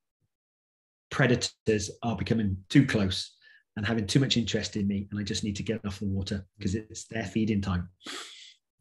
[1.10, 3.38] predators are becoming too close
[3.78, 6.06] and having too much interest in me, and I just need to get off the
[6.06, 7.88] water because it's their feeding time.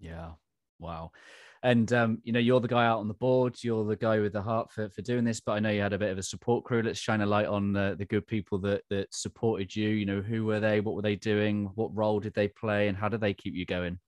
[0.01, 0.33] Yeah.
[0.81, 1.13] Wow
[1.63, 4.33] and um, you know you're the guy out on the board you're the guy with
[4.33, 6.23] the heart for, for doing this but i know you had a bit of a
[6.23, 6.83] support crew.
[6.83, 9.89] Let's shine a light on uh, the good people that that supported you.
[9.89, 10.81] You know who were they?
[10.81, 11.71] What were they doing?
[11.75, 12.89] What role did they play?
[12.89, 13.99] And how did they keep you going?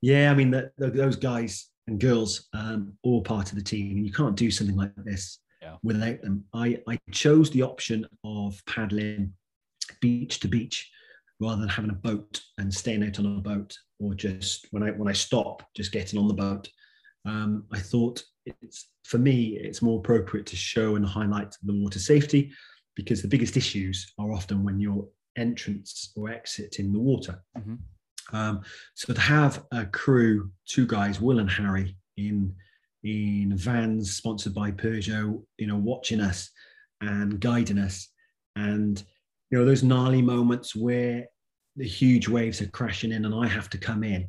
[0.00, 3.96] Yeah i mean the, the, those guys and girls um, all part of the team
[3.96, 5.76] and you can't do something like this yeah.
[5.82, 6.44] without them.
[6.54, 9.32] I i chose the option of paddling
[10.00, 10.90] beach to beach
[11.40, 14.90] rather than having a boat and staying out on a boat or just when I
[14.90, 16.68] when I stop, just getting on the boat.
[17.24, 21.98] Um, I thought it's for me, it's more appropriate to show and highlight the water
[21.98, 22.52] safety
[22.94, 27.42] because the biggest issues are often when you're entrance or exit in the water.
[27.56, 28.36] Mm-hmm.
[28.36, 28.60] Um,
[28.94, 32.54] so to have a crew, two guys, Will and Harry, in
[33.04, 36.50] in vans sponsored by Peugeot, you know, watching us
[37.00, 38.08] and guiding us,
[38.56, 39.02] and
[39.50, 41.26] you know those gnarly moments where
[41.76, 44.26] the huge waves are crashing in and I have to come in.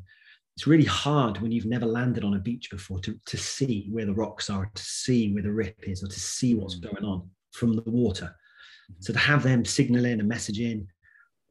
[0.55, 4.05] It's really hard when you've never landed on a beach before to, to see where
[4.05, 6.91] the rocks are, to see where the rip is, or to see what's mm.
[6.91, 8.25] going on from the water.
[8.25, 9.01] Mm-hmm.
[9.01, 10.87] So to have them signal signaling and messaging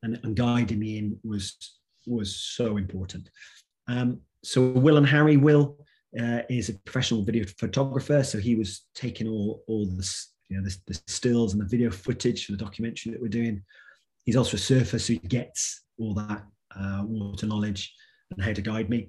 [0.02, 1.57] and, and guiding me in was
[2.07, 3.31] was so important.
[3.88, 5.76] Um, so Will and Harry, Will
[6.18, 9.96] uh, is a professional video photographer, so he was taking all all the
[10.48, 13.62] you know the, the, stills and the video footage for the documentary that we're doing.
[14.24, 16.42] He's also a surfer, so he gets all that
[16.76, 17.94] uh, water knowledge
[18.30, 19.08] and how to guide me.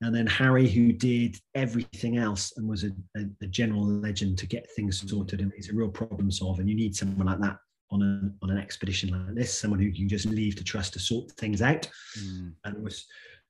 [0.00, 4.46] And then Harry, who did everything else and was a, a, a general legend to
[4.46, 6.60] get things sorted, and he's a real problem solver.
[6.60, 7.56] And you need someone like that
[7.90, 10.92] on, a, on an expedition like this, someone who you can just leave to trust
[10.92, 12.52] to sort things out, mm.
[12.64, 13.06] and was,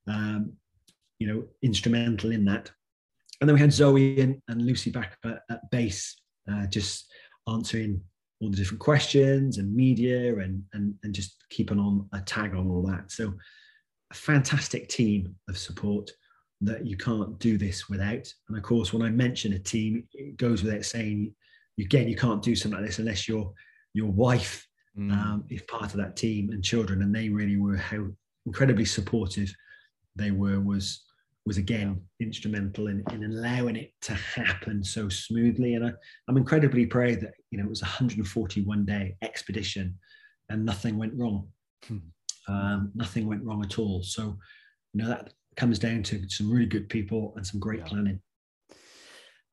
[0.07, 0.53] um,
[1.19, 2.71] you know, instrumental in that.
[3.41, 6.19] And then we had Zoe and, and Lucy back at, at base,
[6.51, 7.11] uh, just
[7.53, 8.01] answering
[8.41, 12.69] all the different questions and media and, and, and just keeping on a tag on
[12.69, 13.11] all that.
[13.11, 13.33] So
[14.11, 16.11] a fantastic team of support
[16.61, 18.33] that you can't do this without.
[18.47, 21.33] And of course, when I mention a team, it goes without saying,
[21.79, 23.53] again, you can't do something like this unless your
[23.93, 25.11] your wife mm.
[25.11, 27.01] um, is part of that team and children.
[27.01, 28.07] And they really were how
[28.45, 29.53] incredibly supportive
[30.15, 31.03] they were was
[31.49, 35.73] was again instrumental in, in allowing it to happen so smoothly.
[35.73, 35.91] And I,
[36.29, 39.97] am incredibly proud that you know it was a 141 day expedition
[40.49, 41.47] and nothing went wrong.
[41.87, 41.97] Hmm.
[42.47, 44.03] Um, nothing went wrong at all.
[44.03, 44.37] So
[44.93, 47.87] you know that comes down to some really good people and some great yeah.
[47.87, 48.21] planning.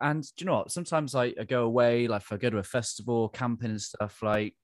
[0.03, 0.73] And do you know what?
[0.73, 4.23] Sometimes I, I go away, like if I go to a festival, camping and stuff,
[4.23, 4.55] like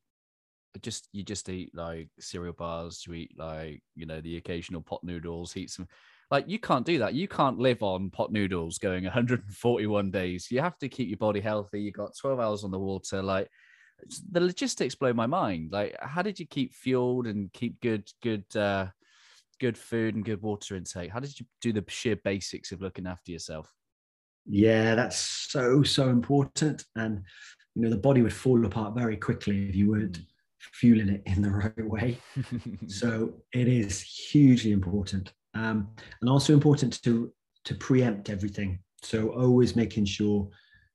[0.83, 5.03] just you just eat like cereal bars, you eat like you know the occasional pot
[5.03, 5.89] noodles, eat some
[6.33, 7.13] like you can't do that.
[7.13, 10.51] You can't live on pot noodles going 141 days.
[10.51, 11.83] You have to keep your body healthy.
[11.83, 13.23] You got 12 hours on the water.
[13.23, 13.49] Like
[14.31, 15.73] the logistics blow my mind.
[15.73, 18.87] Like how did you keep fueled and keep good, good, uh,
[19.61, 21.11] good food and good water intake?
[21.11, 23.71] How did you do the sheer basics of looking after yourself?
[24.47, 26.87] Yeah, that's so so important.
[26.97, 27.25] And
[27.75, 30.27] you know the body would fall apart very quickly if you weren't mm.
[30.73, 32.19] fueling it in the right way.
[32.89, 35.89] so it is hugely important um,
[36.21, 37.33] and also important to
[37.65, 38.81] to preempt everything.
[39.03, 40.49] So always making sure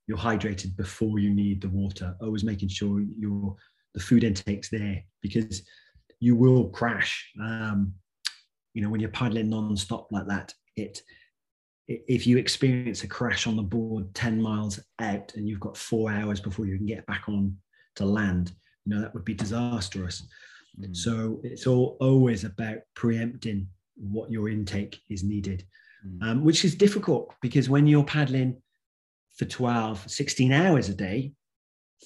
[0.08, 2.16] you're hydrated before you need the water.
[2.22, 3.56] Always making sure your
[3.94, 5.64] the food intake's there because
[6.20, 7.32] you will crash.
[7.42, 7.94] Um,
[8.74, 11.02] you know when you're paddling non-stop like that, it
[11.88, 16.12] if you experience a crash on the board 10 miles out and you've got four
[16.12, 17.56] hours before you can get back on
[17.96, 18.52] to land,
[18.86, 20.28] you know, that would be disastrous.
[20.80, 20.96] Mm.
[20.96, 25.66] So it's all always about preempting what your intake is needed,
[26.06, 26.24] mm.
[26.24, 28.62] um, which is difficult because when you're paddling
[29.36, 31.34] for 12, 16 hours a day,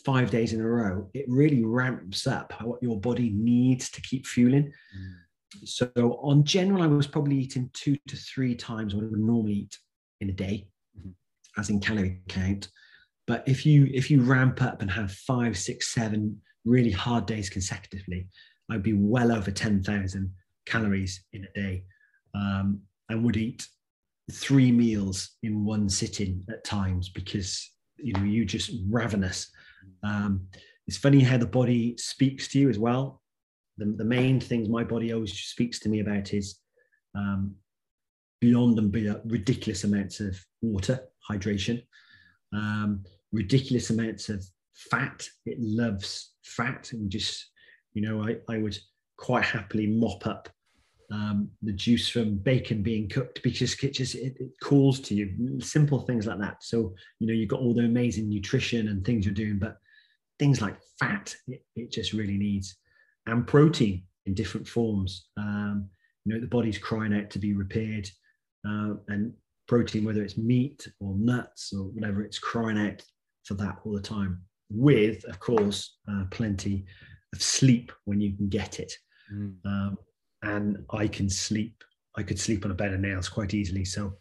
[0.06, 4.26] five days in a row, it really ramps up what your body needs to keep
[4.26, 4.72] fueling.
[4.98, 5.66] Mm.
[5.66, 9.54] So, on general, I was probably eating two to three times what I would normally
[9.54, 9.78] eat
[10.22, 11.10] in a day, mm-hmm.
[11.60, 12.70] as in calorie count.
[13.28, 17.50] But if you if you ramp up and have five, six, seven really hard days
[17.50, 18.28] consecutively,
[18.70, 20.34] I'd be well over ten thousand
[20.66, 21.84] calories in a day.
[22.34, 23.68] Um, and would eat
[24.32, 29.52] three meals in one sitting at times because you know you just ravenous.
[30.04, 30.48] Um,
[30.88, 33.22] it's funny how the body speaks to you as well.
[33.78, 36.60] The, the main things my body always speaks to me about is
[37.16, 37.56] um,
[38.40, 41.84] beyond and beyond ridiculous amounts of water hydration
[42.54, 45.28] um, ridiculous amounts of fat.
[45.46, 46.92] It loves fat.
[46.92, 47.50] And just
[47.94, 48.78] you know I, I would
[49.22, 50.50] quite happily mop up
[51.12, 55.60] um, the juice from bacon being cooked because it just it, it, calls to you.
[55.60, 56.64] Simple things like that.
[56.64, 59.78] So you know you've got all the amazing nutrition and things you're doing but
[60.40, 62.78] things like fat it, it just really needs
[63.28, 65.28] and protein in different forms.
[65.38, 65.90] Um,
[66.26, 68.10] you know the body's crying out to be repaired
[68.68, 69.34] uh, and
[69.68, 73.04] protein whether it's meat or nuts or whatever it's crying out
[73.44, 76.86] for that all the time with of course uh, plenty
[77.34, 78.94] of sleep when you can get it
[79.32, 79.56] mm.
[79.66, 79.98] um,
[80.44, 81.84] and I can sleep.
[82.18, 83.86] I could sleep on a bed of nails quite easily.
[83.86, 84.14] So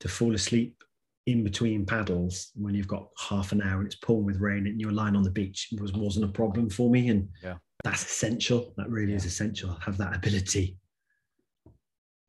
[0.00, 0.82] to fall asleep
[1.26, 4.80] in between paddles when you've got half an hour and it's pouring with rain and
[4.80, 7.58] you're lying on the beach was wasn't a problem for me and Yeah.
[7.84, 10.76] that's essential that really is essential have that ability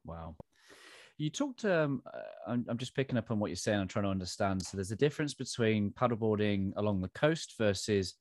[0.06, 0.36] Wow.
[1.18, 1.64] You talked.
[1.66, 3.80] Um, uh, I'm, I'm just picking up on what you're saying.
[3.80, 4.62] I'm trying to understand.
[4.64, 8.16] So there's a difference between paddleboarding along the coast versus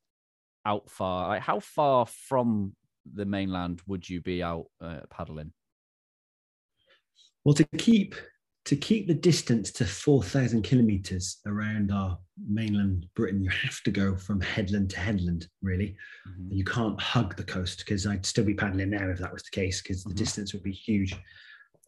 [0.67, 1.29] out far.
[1.29, 2.75] Like, how far from
[3.11, 5.53] the mainland would you be out uh, paddling?
[7.45, 8.15] well to keep
[8.65, 12.17] to keep the distance to 4000 kilometers around our
[12.49, 15.97] mainland britain you have to go from headland to headland really
[16.29, 16.49] Mhm.
[16.57, 19.51] you can't hug the coast because I'd still be paddling now if that was the
[19.51, 20.17] case because the Mhm.
[20.19, 21.15] distance would be huge.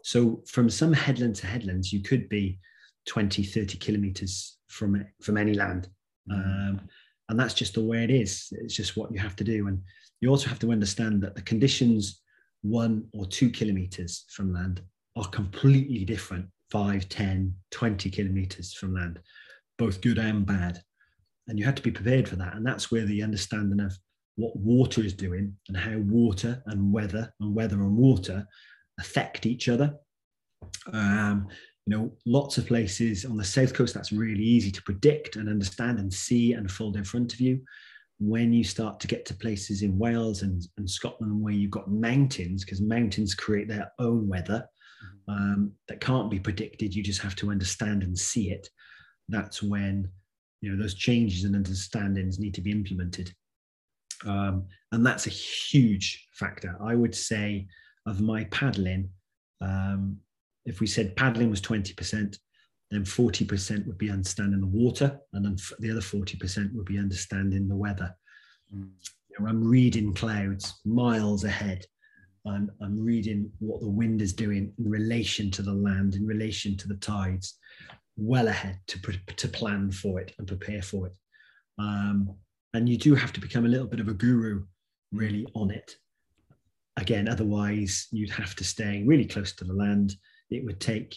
[0.02, 2.58] So from some headland to headlands, you could be
[3.06, 5.88] 20, 30 kilometers from from any land.
[6.30, 6.88] Um,
[7.28, 8.48] and that's just the way it is.
[8.52, 9.68] It's just what you have to do.
[9.68, 9.82] And
[10.24, 12.22] you also have to understand that the conditions
[12.62, 14.80] one or two kilometers from land
[15.16, 19.20] are completely different, five, 10, 20 kilometers from land,
[19.76, 20.82] both good and bad.
[21.46, 22.54] And you have to be prepared for that.
[22.54, 23.92] And that's where the understanding of
[24.36, 28.46] what water is doing and how water and weather and weather and water
[28.98, 29.94] affect each other.
[30.90, 31.48] Um,
[31.84, 35.50] you know, lots of places on the south coast that's really easy to predict and
[35.50, 37.60] understand and see and fold in front of you.
[38.26, 41.90] When you start to get to places in Wales and, and Scotland where you've got
[41.90, 44.66] mountains, because mountains create their own weather
[45.28, 48.68] um, that can't be predicted, you just have to understand and see it.
[49.28, 50.08] That's when
[50.60, 53.34] you know those changes and understandings need to be implemented.
[54.24, 56.76] Um, and that's a huge factor.
[56.80, 57.66] I would say
[58.06, 59.10] of my paddling
[59.60, 60.18] um,
[60.66, 62.38] if we said paddling was 20%
[62.94, 67.66] then 40% would be understanding the water and then the other 40% would be understanding
[67.66, 68.14] the weather.
[68.74, 68.90] Mm.
[69.30, 71.84] you know, i'm reading clouds miles ahead.
[72.46, 76.76] I'm, I'm reading what the wind is doing in relation to the land in relation
[76.76, 77.58] to the tides
[78.16, 78.98] well ahead to,
[79.36, 81.14] to plan for it and prepare for it.
[81.78, 82.36] Um,
[82.74, 84.64] and you do have to become a little bit of a guru
[85.10, 85.96] really on it.
[86.96, 90.14] Again otherwise you'd have to stay really close to the land.
[90.50, 91.16] It would take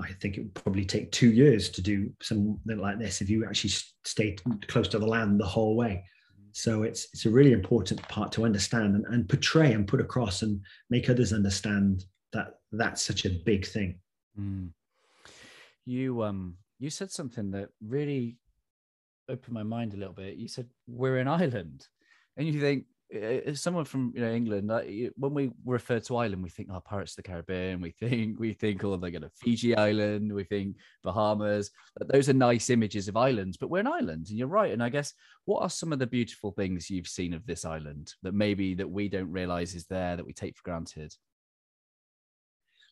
[0.00, 3.44] i think it would probably take two years to do something like this if you
[3.44, 6.02] actually s- stayed close to the land the whole way
[6.52, 10.42] so it's it's a really important part to understand and, and portray and put across
[10.42, 13.98] and make others understand that that's such a big thing
[14.38, 14.70] Mm.
[15.84, 18.36] You um you said something that really
[19.28, 20.36] opened my mind a little bit.
[20.36, 21.88] You said we're in Ireland,
[22.36, 24.82] and you think as someone from you know England, uh,
[25.16, 27.80] when we refer to Ireland, we think oh Pirates of the Caribbean.
[27.80, 30.32] We think we think oh they're going to Fiji Island.
[30.32, 31.70] We think Bahamas.
[32.12, 34.72] Those are nice images of islands, but we're an island, and you're right.
[34.72, 35.14] And I guess
[35.46, 38.90] what are some of the beautiful things you've seen of this island that maybe that
[38.90, 41.14] we don't realize is there that we take for granted?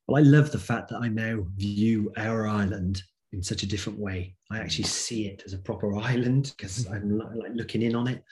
[0.09, 3.03] Well, I love the fact that I now view our island
[3.33, 4.37] in such a different way.
[4.51, 8.23] I actually see it as a proper island because I'm like looking in on it,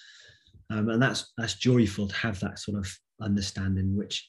[0.70, 2.90] um, and that's that's joyful to have that sort of
[3.20, 4.26] understanding, which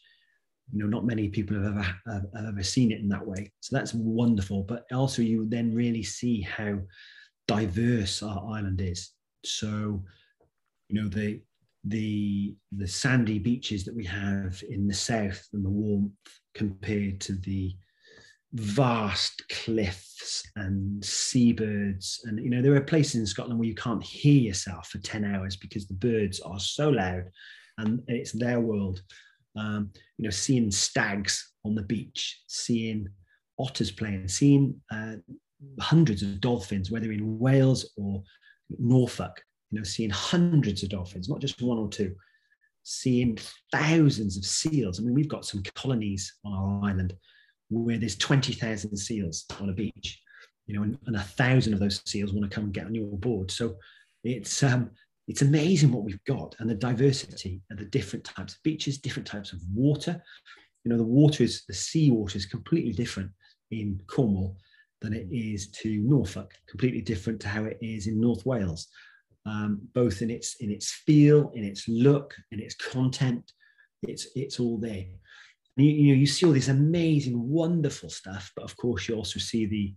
[0.71, 3.51] you know not many people have ever have, have ever seen it in that way.
[3.61, 4.63] So that's wonderful.
[4.63, 6.79] But also, you then really see how
[7.47, 9.11] diverse our island is.
[9.45, 10.03] So,
[10.89, 11.41] you know the
[11.85, 16.11] the the sandy beaches that we have in the south and the warmth
[16.55, 17.75] compared to the
[18.55, 24.03] vast cliffs and seabirds and you know there are places in scotland where you can't
[24.03, 27.25] hear yourself for 10 hours because the birds are so loud
[27.79, 29.01] and it's their world
[29.57, 33.07] um, you know seeing stags on the beach seeing
[33.59, 35.15] otters playing seeing uh,
[35.81, 38.23] hundreds of dolphins whether in wales or
[38.79, 42.15] norfolk you know seeing hundreds of dolphins not just one or two
[42.87, 43.35] seeing
[43.71, 44.99] thousands of seals.
[44.99, 47.15] I mean, we've got some colonies on our island
[47.69, 50.21] where there's 20,000 seals on a beach,
[50.67, 52.95] you know, and, and a thousand of those seals want to come and get on
[52.95, 53.51] your board.
[53.51, 53.77] So
[54.23, 54.91] it's um,
[55.27, 59.27] it's amazing what we've got and the diversity of the different types of beaches, different
[59.27, 60.21] types of water.
[60.83, 63.31] You know, the water is the sea water is completely different
[63.71, 64.57] in Cornwall
[65.01, 68.87] than it is to Norfolk, completely different to how it is in North Wales
[69.45, 73.51] um, both in its in its feel, in its look, in its content.
[74.03, 75.05] It's it's all there.
[75.77, 79.15] And you, you know you see all this amazing, wonderful stuff, but of course you
[79.15, 79.93] also see the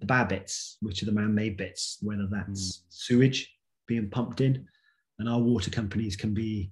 [0.00, 3.48] the bad bits, which are the man-made bits, whether that's sewage
[3.86, 4.66] being pumped in,
[5.18, 6.70] and our water companies can be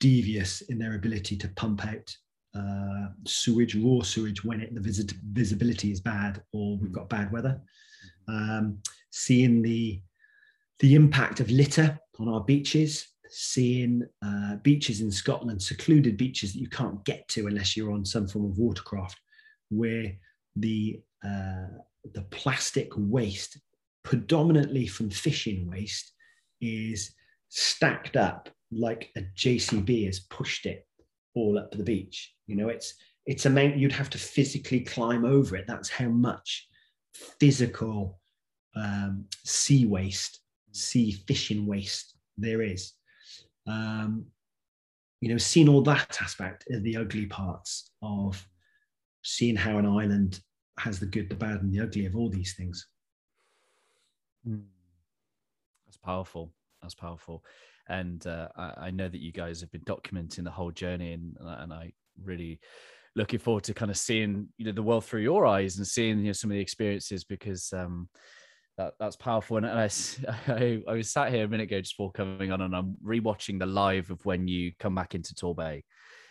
[0.00, 2.16] devious in their ability to pump out
[2.54, 7.32] uh, sewage, raw sewage, when it, the visit, visibility is bad or we've got bad
[7.32, 7.60] weather.
[8.28, 8.78] Um,
[9.10, 10.02] seeing the
[10.80, 16.60] the impact of litter on our beaches, seeing uh, beaches in Scotland, secluded beaches that
[16.60, 19.20] you can't get to unless you're on some form of watercraft,
[19.70, 20.12] where
[20.56, 21.66] the uh,
[22.14, 23.58] the plastic waste,
[24.02, 26.12] predominantly from fishing waste,
[26.60, 27.14] is
[27.48, 30.86] stacked up like a JCB has pushed it
[31.34, 32.34] all up the beach.
[32.46, 32.94] You know, it's
[33.26, 35.66] it's a main, you'd have to physically climb over it.
[35.66, 36.66] That's how much
[37.38, 38.18] physical
[38.74, 40.40] um, sea waste,
[40.72, 42.94] sea fishing waste there is.
[43.68, 44.26] Um,
[45.20, 48.46] you know, seeing all that aspect of the ugly parts of
[49.22, 50.40] seeing how an island
[50.78, 52.86] has the good, the bad, and the ugly of all these things.
[54.44, 54.58] Hmm.
[55.86, 56.52] That's powerful.
[56.82, 57.44] That's powerful.
[57.88, 61.36] And uh, I, I, know that you guys have been documenting the whole journey, and,
[61.40, 61.92] and I
[62.22, 62.60] really
[63.16, 66.20] looking forward to kind of seeing you know the world through your eyes and seeing
[66.20, 68.08] you know some of the experiences because um
[68.78, 69.58] that that's powerful.
[69.58, 69.90] And, I,
[70.46, 73.58] I, I was sat here a minute ago just before coming on and I'm rewatching
[73.58, 75.82] the live of when you come back into Torbay.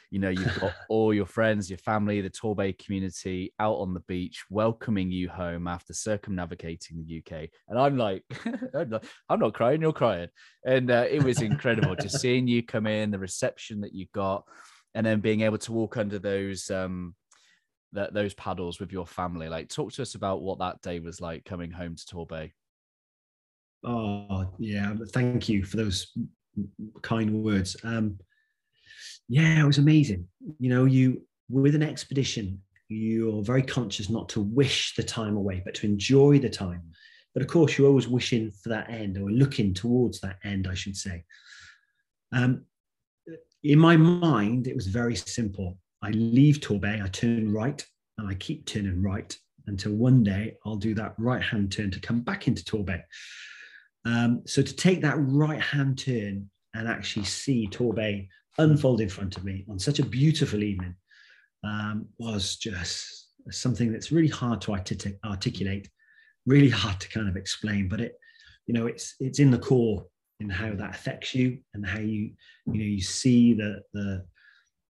[0.09, 3.99] You know you've got all your friends your family the Torbay community out on the
[4.07, 8.23] beach welcoming you home after circumnavigating the uk and i'm like
[9.29, 10.29] i'm not crying you're crying.
[10.65, 14.45] And uh, it was incredible just seeing you come in the reception that you got
[14.95, 17.13] and then being able to walk under those um
[17.93, 21.21] that those paddles with your family like talk to us about what that day was
[21.21, 22.51] like coming home to torbay.
[23.83, 26.15] Oh yeah thank you for those
[27.01, 27.75] kind words.
[27.83, 28.19] Um
[29.29, 30.27] yeah it was amazing.
[30.59, 35.61] You know you with an expedition you're very conscious not to wish the time away
[35.63, 36.81] but to enjoy the time.
[37.33, 40.73] But of course you're always wishing for that end or looking towards that end i
[40.73, 41.23] should say.
[42.33, 42.65] Um,
[43.63, 45.77] in my mind, it was very simple.
[46.01, 47.83] I leave Torbay, I turn right,
[48.17, 49.35] and I keep turning right
[49.67, 53.01] until one day I'll do that right hand turn to come back into Torbay.
[54.05, 58.27] Um, so to take that right hand turn and actually see Torbay
[58.57, 60.95] unfold in front of me on such a beautiful evening
[61.63, 65.89] um, was just something that's really hard to articulate,
[66.45, 67.87] really hard to kind of explain.
[67.87, 68.15] But it,
[68.65, 70.05] you know, it's it's in the core
[70.39, 72.31] in how that affects you and how you
[72.65, 74.25] you know you see the the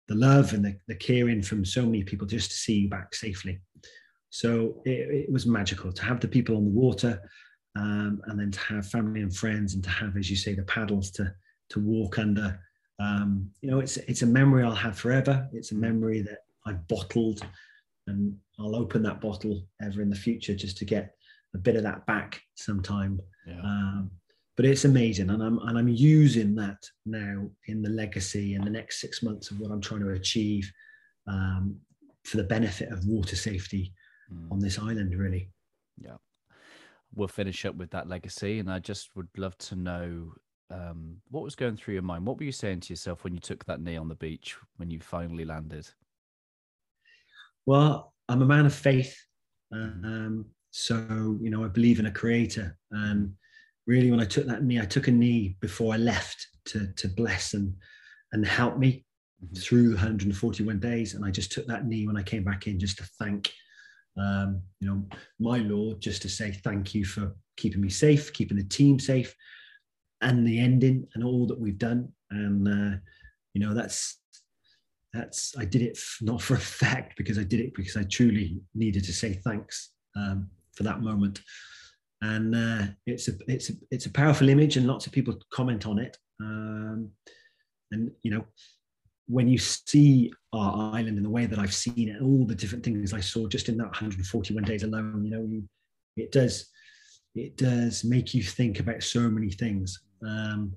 [0.08, 3.14] the love and the, the caring from so many people just to see you back
[3.14, 3.60] safely.
[4.30, 7.20] So it, it was magical to have the people on the water
[7.76, 10.64] um, and then to have family and friends and to have as you say the
[10.64, 11.32] paddles to
[11.70, 12.58] to walk under.
[13.00, 15.48] Um, you know it's it's a memory i'll have forever.
[15.52, 17.44] It's a memory that i've bottled
[18.06, 21.14] and i'll open that bottle ever in the future just to get
[21.54, 23.20] a bit of that back sometime.
[23.46, 23.60] Yeah.
[23.60, 24.10] um,
[24.56, 28.70] but it's amazing and i'm and i'm using that now in the legacy in the
[28.70, 30.70] next six months of what i'm trying to achieve
[31.26, 31.76] um,
[32.24, 33.92] for the benefit of water safety
[34.32, 34.50] mm.
[34.50, 35.50] on this island really.
[35.98, 36.16] Yeah.
[37.14, 40.32] We'll finish up with that legacy and i just would love to know
[40.70, 42.26] um, what was going through your mind?
[42.26, 44.90] What were you saying to yourself when you took that knee on the beach when
[44.90, 45.88] you finally landed?
[47.66, 49.16] Well i'm a man of faith
[49.72, 50.04] mm.
[50.04, 53.32] um, so you know i believe in a creator and
[53.86, 57.08] really when I took that knee, I took a knee before I left to to
[57.08, 57.74] bless and
[58.32, 59.04] and help me
[59.44, 59.54] mm-hmm.
[59.56, 61.14] through 141 days.
[61.14, 63.52] And I just took that knee when I came back in just to thank
[64.16, 65.04] um, you know,
[65.40, 69.34] my Lord, just to say thank you for keeping me safe, keeping the team safe,
[70.20, 72.08] and the ending and all that we've done.
[72.30, 72.96] And uh,
[73.54, 74.20] you know, that's
[75.12, 79.04] that's I did it not for effect because I did it because I truly needed
[79.04, 81.40] to say thanks um, for that moment
[82.24, 85.86] and uh, it's a it's a it's a powerful image, and lots of people comment
[85.86, 86.16] on it.
[86.40, 87.10] Um,
[87.90, 88.44] and you know,
[89.26, 92.84] when you see our island in the way that I've seen it, all the different
[92.84, 95.62] things I saw just in that 141 days alone, you know,
[96.16, 96.66] it does
[97.34, 100.00] it does make you think about so many things.
[100.26, 100.72] Um,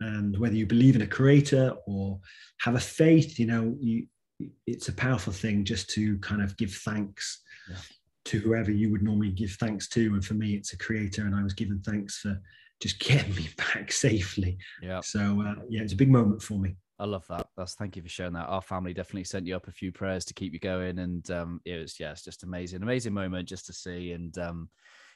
[0.00, 2.20] and whether you believe in a creator or
[2.60, 4.06] have a faith, you know, you,
[4.66, 7.40] it's a powerful thing just to kind of give thanks.
[7.70, 7.76] Yeah
[8.24, 10.14] to whoever you would normally give thanks to.
[10.14, 12.40] And for me, it's a creator, and I was given thanks for
[12.80, 14.58] just getting me back safely.
[14.82, 15.00] Yeah.
[15.00, 16.76] So uh, yeah, it's a big moment for me.
[16.98, 17.48] I love that.
[17.56, 18.46] That's thank you for sharing that.
[18.48, 21.60] Our family definitely sent you up a few prayers to keep you going, and um,
[21.64, 24.68] it was yeah, it's just amazing, amazing moment just to see, and um,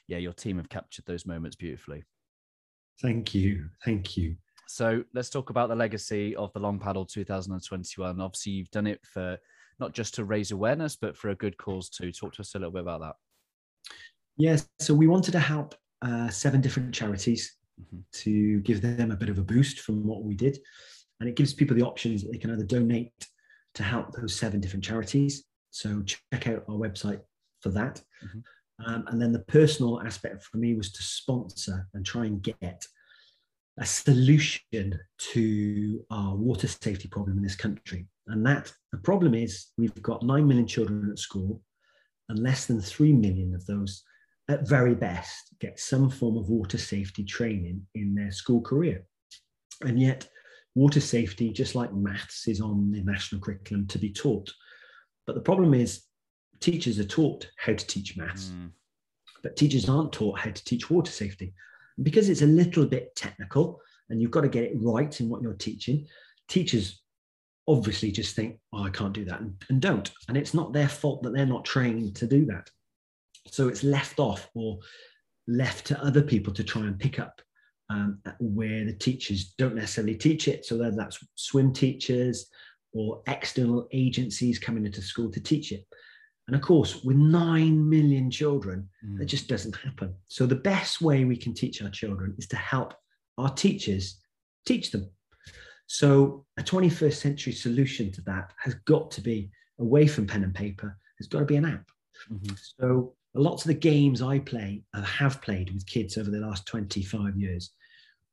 [0.07, 2.03] yeah, your team have captured those moments beautifully.
[3.01, 4.35] Thank you, thank you.
[4.67, 8.19] So let's talk about the legacy of the Long Paddle 2021.
[8.19, 9.37] Obviously, you've done it for
[9.79, 12.11] not just to raise awareness, but for a good cause too.
[12.11, 13.15] Talk to us a little bit about that.
[14.37, 17.99] Yes, so we wanted to help uh, seven different charities mm-hmm.
[18.11, 20.59] to give them a bit of a boost from what we did.
[21.19, 23.11] And it gives people the options that they can either donate
[23.75, 25.45] to help those seven different charities.
[25.71, 27.21] So check out our website
[27.61, 28.01] for that.
[28.23, 28.39] Mm-hmm.
[28.85, 32.85] Um, and then the personal aspect for me was to sponsor and try and get
[33.79, 38.07] a solution to our water safety problem in this country.
[38.27, 41.61] And that the problem is we've got 9 million children at school,
[42.29, 44.03] and less than 3 million of those
[44.49, 49.03] at very best, get some form of water safety training in their school career.
[49.81, 50.27] And yet,
[50.75, 54.51] water safety, just like maths, is on the national curriculum to be taught.
[55.25, 56.03] But the problem is,
[56.59, 58.71] teachers are taught how to teach maths, mm.
[59.43, 61.53] but teachers aren't taught how to teach water safety.
[61.97, 65.29] And because it's a little bit technical and you've got to get it right in
[65.29, 66.07] what you're teaching,
[66.47, 67.01] teachers
[67.67, 70.09] obviously just think, oh, I can't do that and, and don't.
[70.27, 72.69] And it's not their fault that they're not trained to do that.
[73.51, 74.79] So it's left off or
[75.47, 77.41] left to other people to try and pick up
[77.89, 80.65] um, where the teachers don't necessarily teach it.
[80.65, 82.47] So whether that's swim teachers
[82.93, 85.85] or external agencies coming into school to teach it.
[86.47, 89.17] And of course, with 9 million children, mm.
[89.17, 90.15] that just doesn't happen.
[90.27, 92.93] So the best way we can teach our children is to help
[93.37, 94.21] our teachers
[94.65, 95.09] teach them.
[95.87, 100.53] So a 21st century solution to that has got to be away from pen and
[100.53, 101.89] paper, has got to be an app.
[102.31, 102.55] Mm-hmm.
[102.79, 106.65] So lots of the games I play uh, have played with kids over the last
[106.65, 107.71] 25 years,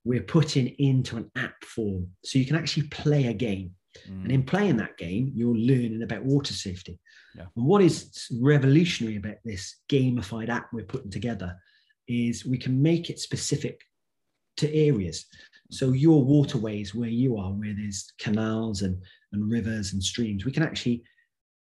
[0.04, 2.08] we're putting into an app form.
[2.24, 3.72] So you can actually play a game.
[4.08, 4.22] Mm.
[4.22, 6.98] And in playing that game, you're learning about water safety.
[7.36, 7.46] Yeah.
[7.56, 11.56] And what is revolutionary about this gamified app we're putting together
[12.08, 13.80] is we can make it specific
[14.58, 15.26] to areas.
[15.74, 18.96] So your waterways where you are, where there's canals and,
[19.32, 21.02] and rivers and streams, we can actually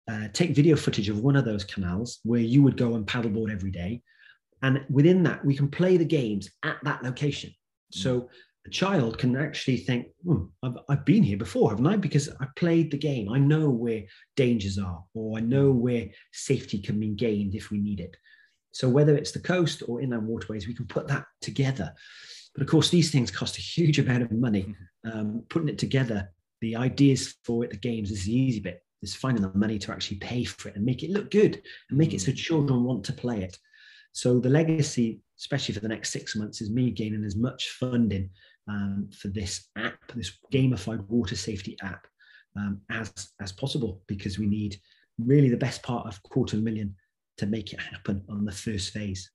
[0.09, 3.51] uh, take video footage of one of those canals where you would go and paddleboard
[3.51, 4.01] every day.
[4.61, 7.53] And within that, we can play the games at that location.
[7.91, 8.29] So
[8.67, 11.95] a child can actually think, hmm, I've, I've been here before, haven't I?
[11.95, 13.29] Because I played the game.
[13.29, 14.03] I know where
[14.35, 18.15] dangers are, or I know where safety can be gained if we need it.
[18.71, 21.93] So whether it's the coast or inland waterways, we can put that together.
[22.53, 24.63] But of course, these things cost a huge amount of money.
[24.63, 25.19] Mm-hmm.
[25.19, 26.29] Um, putting it together,
[26.61, 29.91] the ideas for it, the games, is the easy bit is finding the money to
[29.91, 32.37] actually pay for it and make it look good and make it so mm.
[32.37, 33.57] children want to play it.
[34.13, 38.29] So the legacy, especially for the next six months, is me gaining as much funding
[38.67, 42.05] um, for this app, this gamified water safety app,
[42.57, 44.75] um, as as possible, because we need
[45.17, 46.93] really the best part of quarter million
[47.37, 49.31] to make it happen on the first phase.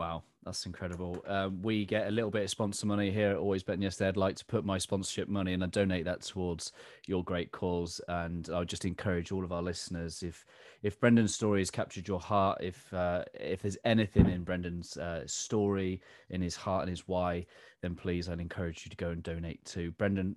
[0.00, 1.22] Wow, that's incredible.
[1.26, 4.08] Um, we get a little bit of sponsor money here at Always Betting Yesterday.
[4.08, 6.72] I'd like to put my sponsorship money and I donate that towards
[7.06, 8.00] your great cause.
[8.08, 10.46] And I would just encourage all of our listeners if
[10.82, 15.26] if Brendan's story has captured your heart, if uh, if there's anything in Brendan's uh,
[15.26, 17.44] story, in his heart and his why,
[17.82, 20.36] then please I'd encourage you to go and donate to Brendan.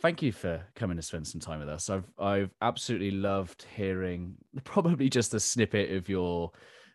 [0.00, 1.88] Thank you for coming to spend some time with us.
[1.88, 6.50] I've I've absolutely loved hearing probably just a snippet of your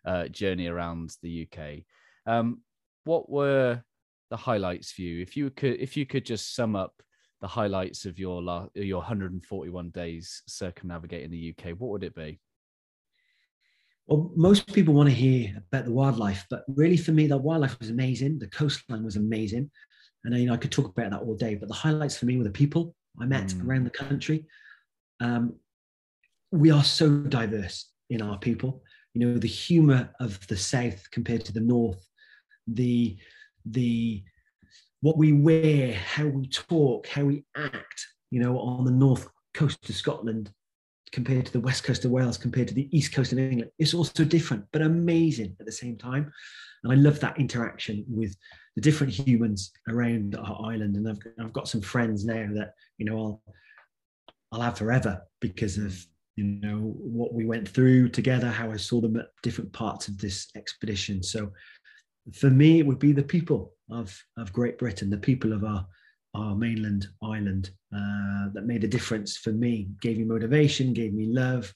[0.08, 1.80] uh, journey around the UK.
[2.26, 2.62] Um,
[3.04, 3.82] what were
[4.30, 5.20] the highlights for you?
[5.20, 6.94] If you could, if you could just sum up
[7.42, 12.40] the highlights of your last, your 141 days circumnavigating the UK, what would it be?
[14.06, 17.78] Well, most people want to hear about the wildlife, but really for me, the wildlife
[17.78, 18.38] was amazing.
[18.38, 19.70] The coastline was amazing.
[20.24, 22.38] And you know, I could talk about that all day, but the highlights for me
[22.38, 23.66] were the people I met mm.
[23.66, 24.46] around the country.
[25.20, 25.56] Um,
[26.50, 28.82] we are so diverse in our people
[29.14, 32.08] you know the humor of the south compared to the north
[32.66, 33.16] the
[33.64, 34.22] the
[35.00, 39.88] what we wear how we talk how we act you know on the north coast
[39.88, 40.50] of scotland
[41.10, 43.94] compared to the west coast of wales compared to the east coast of england it's
[43.94, 46.30] also different but amazing at the same time.
[46.84, 48.36] And i love that interaction with
[48.76, 50.96] the different humans around our island.
[50.96, 53.42] And i've, I've got some friends now that you know i'll
[54.52, 56.06] i'll have forever because of
[56.38, 60.18] you know what we went through together how i saw them at different parts of
[60.18, 61.22] this expedition.
[61.22, 61.52] So
[62.40, 65.86] for me it would be the people of of great britain the people of our
[66.34, 71.26] our mainland island uh, that made a difference for me gave me motivation gave me
[71.26, 71.72] love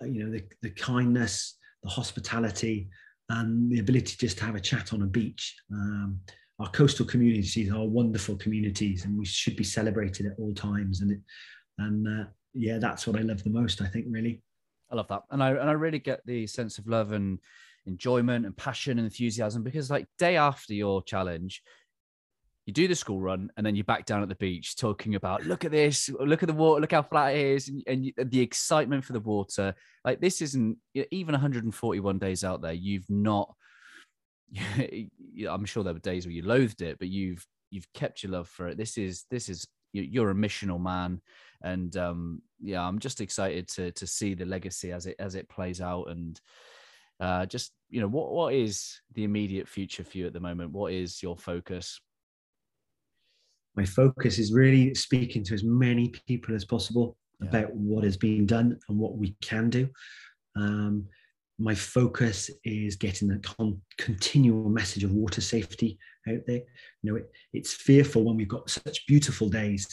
[0.00, 2.88] uh, you know the, the kindness the hospitality
[3.30, 5.56] and the ability just to have a chat on a beach.
[5.72, 6.20] Um,
[6.60, 11.12] our coastal communities are wonderful communities and we should be celebrated at all times and
[11.12, 11.20] it,
[11.78, 13.80] and uh, yeah, that's what I love the most.
[13.82, 14.42] I think really.
[14.90, 17.38] I love that, and I and I really get the sense of love and
[17.86, 21.62] enjoyment and passion and enthusiasm because like day after your challenge,
[22.68, 25.42] you do the school run and then you're back down at the beach talking about
[25.46, 28.30] look at this look at the water look how flat it is and, and, and,
[28.30, 29.74] the excitement for the water
[30.04, 30.76] like this isn't
[31.10, 33.54] even 141 days out there you've not
[35.48, 38.48] i'm sure there were days where you loathed it but you've you've kept your love
[38.48, 41.20] for it this is this is you're a missional man
[41.62, 45.48] and um, yeah, I'm just excited to to see the legacy as it as it
[45.48, 46.40] plays out, and
[47.20, 50.72] uh, just you know what what is the immediate future for you at the moment?
[50.72, 52.00] What is your focus?
[53.76, 57.48] My focus is really speaking to as many people as possible yeah.
[57.48, 59.88] about what has been done and what we can do.
[60.56, 61.06] Um,
[61.58, 65.98] my focus is getting a con- continual message of water safety
[66.28, 66.62] out there.
[67.02, 69.86] You know, it, it's fearful when we've got such beautiful days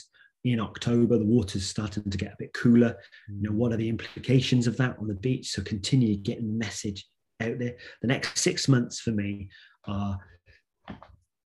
[0.46, 2.96] in October, the water's starting to get a bit cooler.
[3.28, 5.50] You know, what are the implications of that on the beach?
[5.50, 7.06] So continue getting the message
[7.42, 7.76] out there.
[8.04, 9.50] The next six months for me
[9.86, 10.20] are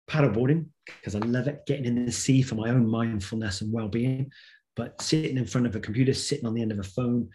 [0.09, 4.31] paddleboarding because I love it, getting in the sea for my own mindfulness and well-being.
[4.77, 7.29] But sitting in front of a computer, sitting on the end of a phone,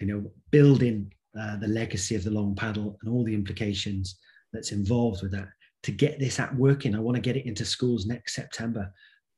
[0.00, 4.18] you know, building uh, the legacy of the long paddle and all the implications
[4.52, 5.48] that's involved with that.
[5.84, 8.92] To get this app working, I want to get it into schools next September,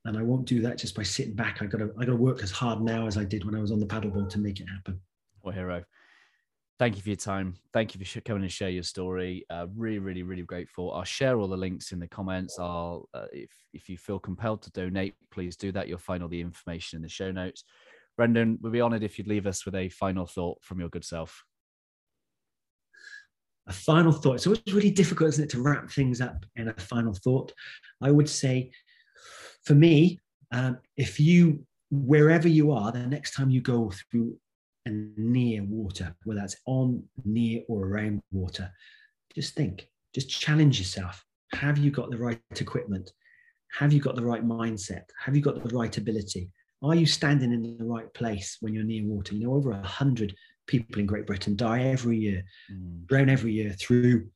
[0.05, 1.61] and I won't do that just by sitting back.
[1.61, 3.61] I got to I got to work as hard now as I did when I
[3.61, 5.01] was on the paddleboard to make it happen.
[5.41, 5.85] What hero?
[6.79, 7.57] Thank you for your time.
[7.73, 9.45] Thank you for coming and share your story.
[9.51, 10.93] Uh, really, really, really grateful.
[10.93, 12.57] I'll share all the links in the comments.
[12.59, 15.89] I'll, uh, if if you feel compelled to donate, please do that.
[15.89, 17.65] You'll find all the information in the show notes.
[18.17, 21.05] Brendan, we'd be honoured if you'd leave us with a final thought from your good
[21.05, 21.45] self
[23.69, 24.41] a final thought.
[24.41, 27.53] So It's really difficult, isn't it, to wrap things up in a final thought.
[28.03, 28.73] I would say,
[29.65, 30.19] for me,
[30.53, 34.37] um, if you, wherever you are, the next time you go through
[34.87, 38.71] and near water, whether that's on, near, or around water,
[39.35, 41.25] just think, just challenge yourself.
[41.53, 43.13] Have you got the right equipment?
[43.79, 45.05] Have you got the right mindset?
[45.23, 46.51] Have you got the right ability?
[46.83, 49.35] Are you standing in the right place when you're near water?
[49.35, 50.35] You know, over a hundred
[50.69, 53.05] people in Great Britain die every year, mm.
[53.07, 54.29] drown every year through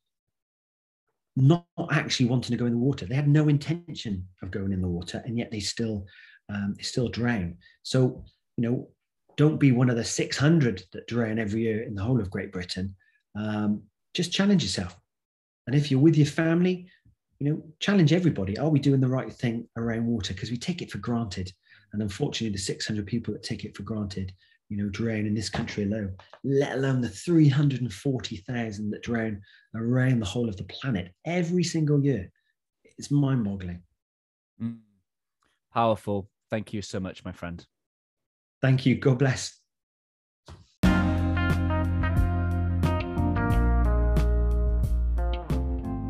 [1.37, 3.07] not actually wanting to go in the water.
[3.07, 6.07] They had no intention of going in the water, and yet they still
[6.49, 7.57] um, they still drown.
[7.85, 8.25] So
[8.57, 8.89] you know,
[9.37, 12.53] don't be one of the 600 that drown every year in the whole of Great
[12.53, 12.95] Britain.
[13.35, 14.99] Um, just challenge yourself,
[15.67, 16.89] and if you're with your family,
[17.39, 18.59] you know, challenge everybody.
[18.59, 20.35] Are we doing the right thing around water?
[20.35, 21.53] Because we take it for granted,
[21.93, 24.33] and unfortunately, the 600 people that take it for granted
[24.73, 29.39] you know, drown in this country alone, let alone the 340,000 that drown
[29.75, 32.31] around the whole of the planet every single year.
[32.97, 33.83] It's mind boggling.
[34.63, 34.79] Mm.
[35.75, 36.31] Powerful.
[36.49, 37.65] Thank you so much, my friend.
[38.63, 38.95] Thank you.
[38.95, 39.62] God bless.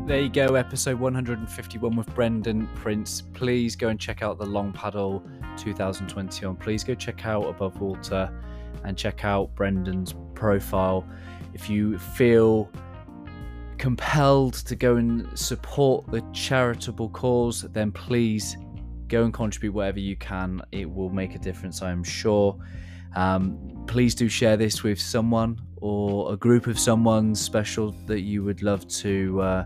[0.05, 3.21] There you go, episode 151 with Brendan Prince.
[3.21, 5.23] Please go and check out the Long Paddle
[5.55, 6.57] 2021.
[6.57, 8.29] Please go check out Above Water
[8.83, 11.07] and check out Brendan's profile.
[11.53, 12.69] If you feel
[13.77, 18.57] compelled to go and support the charitable cause, then please
[19.07, 20.61] go and contribute whatever you can.
[20.73, 22.59] It will make a difference, I am sure.
[23.15, 28.43] Um, please do share this with someone or a group of someone special that you
[28.43, 29.65] would love to uh,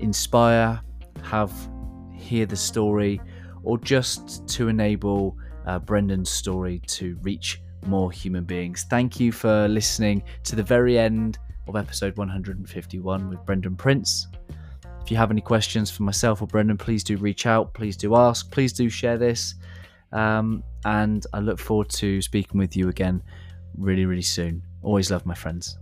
[0.00, 0.80] inspire,
[1.22, 1.52] have
[2.12, 3.20] hear the story,
[3.62, 5.36] or just to enable
[5.66, 8.86] uh, Brendan's story to reach more human beings.
[8.90, 14.26] Thank you for listening to the very end of episode 151 with Brendan Prince.
[15.02, 17.72] If you have any questions for myself or Brendan, please do reach out.
[17.72, 18.50] Please do ask.
[18.50, 19.54] Please do share this.
[20.12, 23.22] Um, and I look forward to speaking with you again
[23.76, 24.62] really, really soon.
[24.82, 25.78] Always love my friends.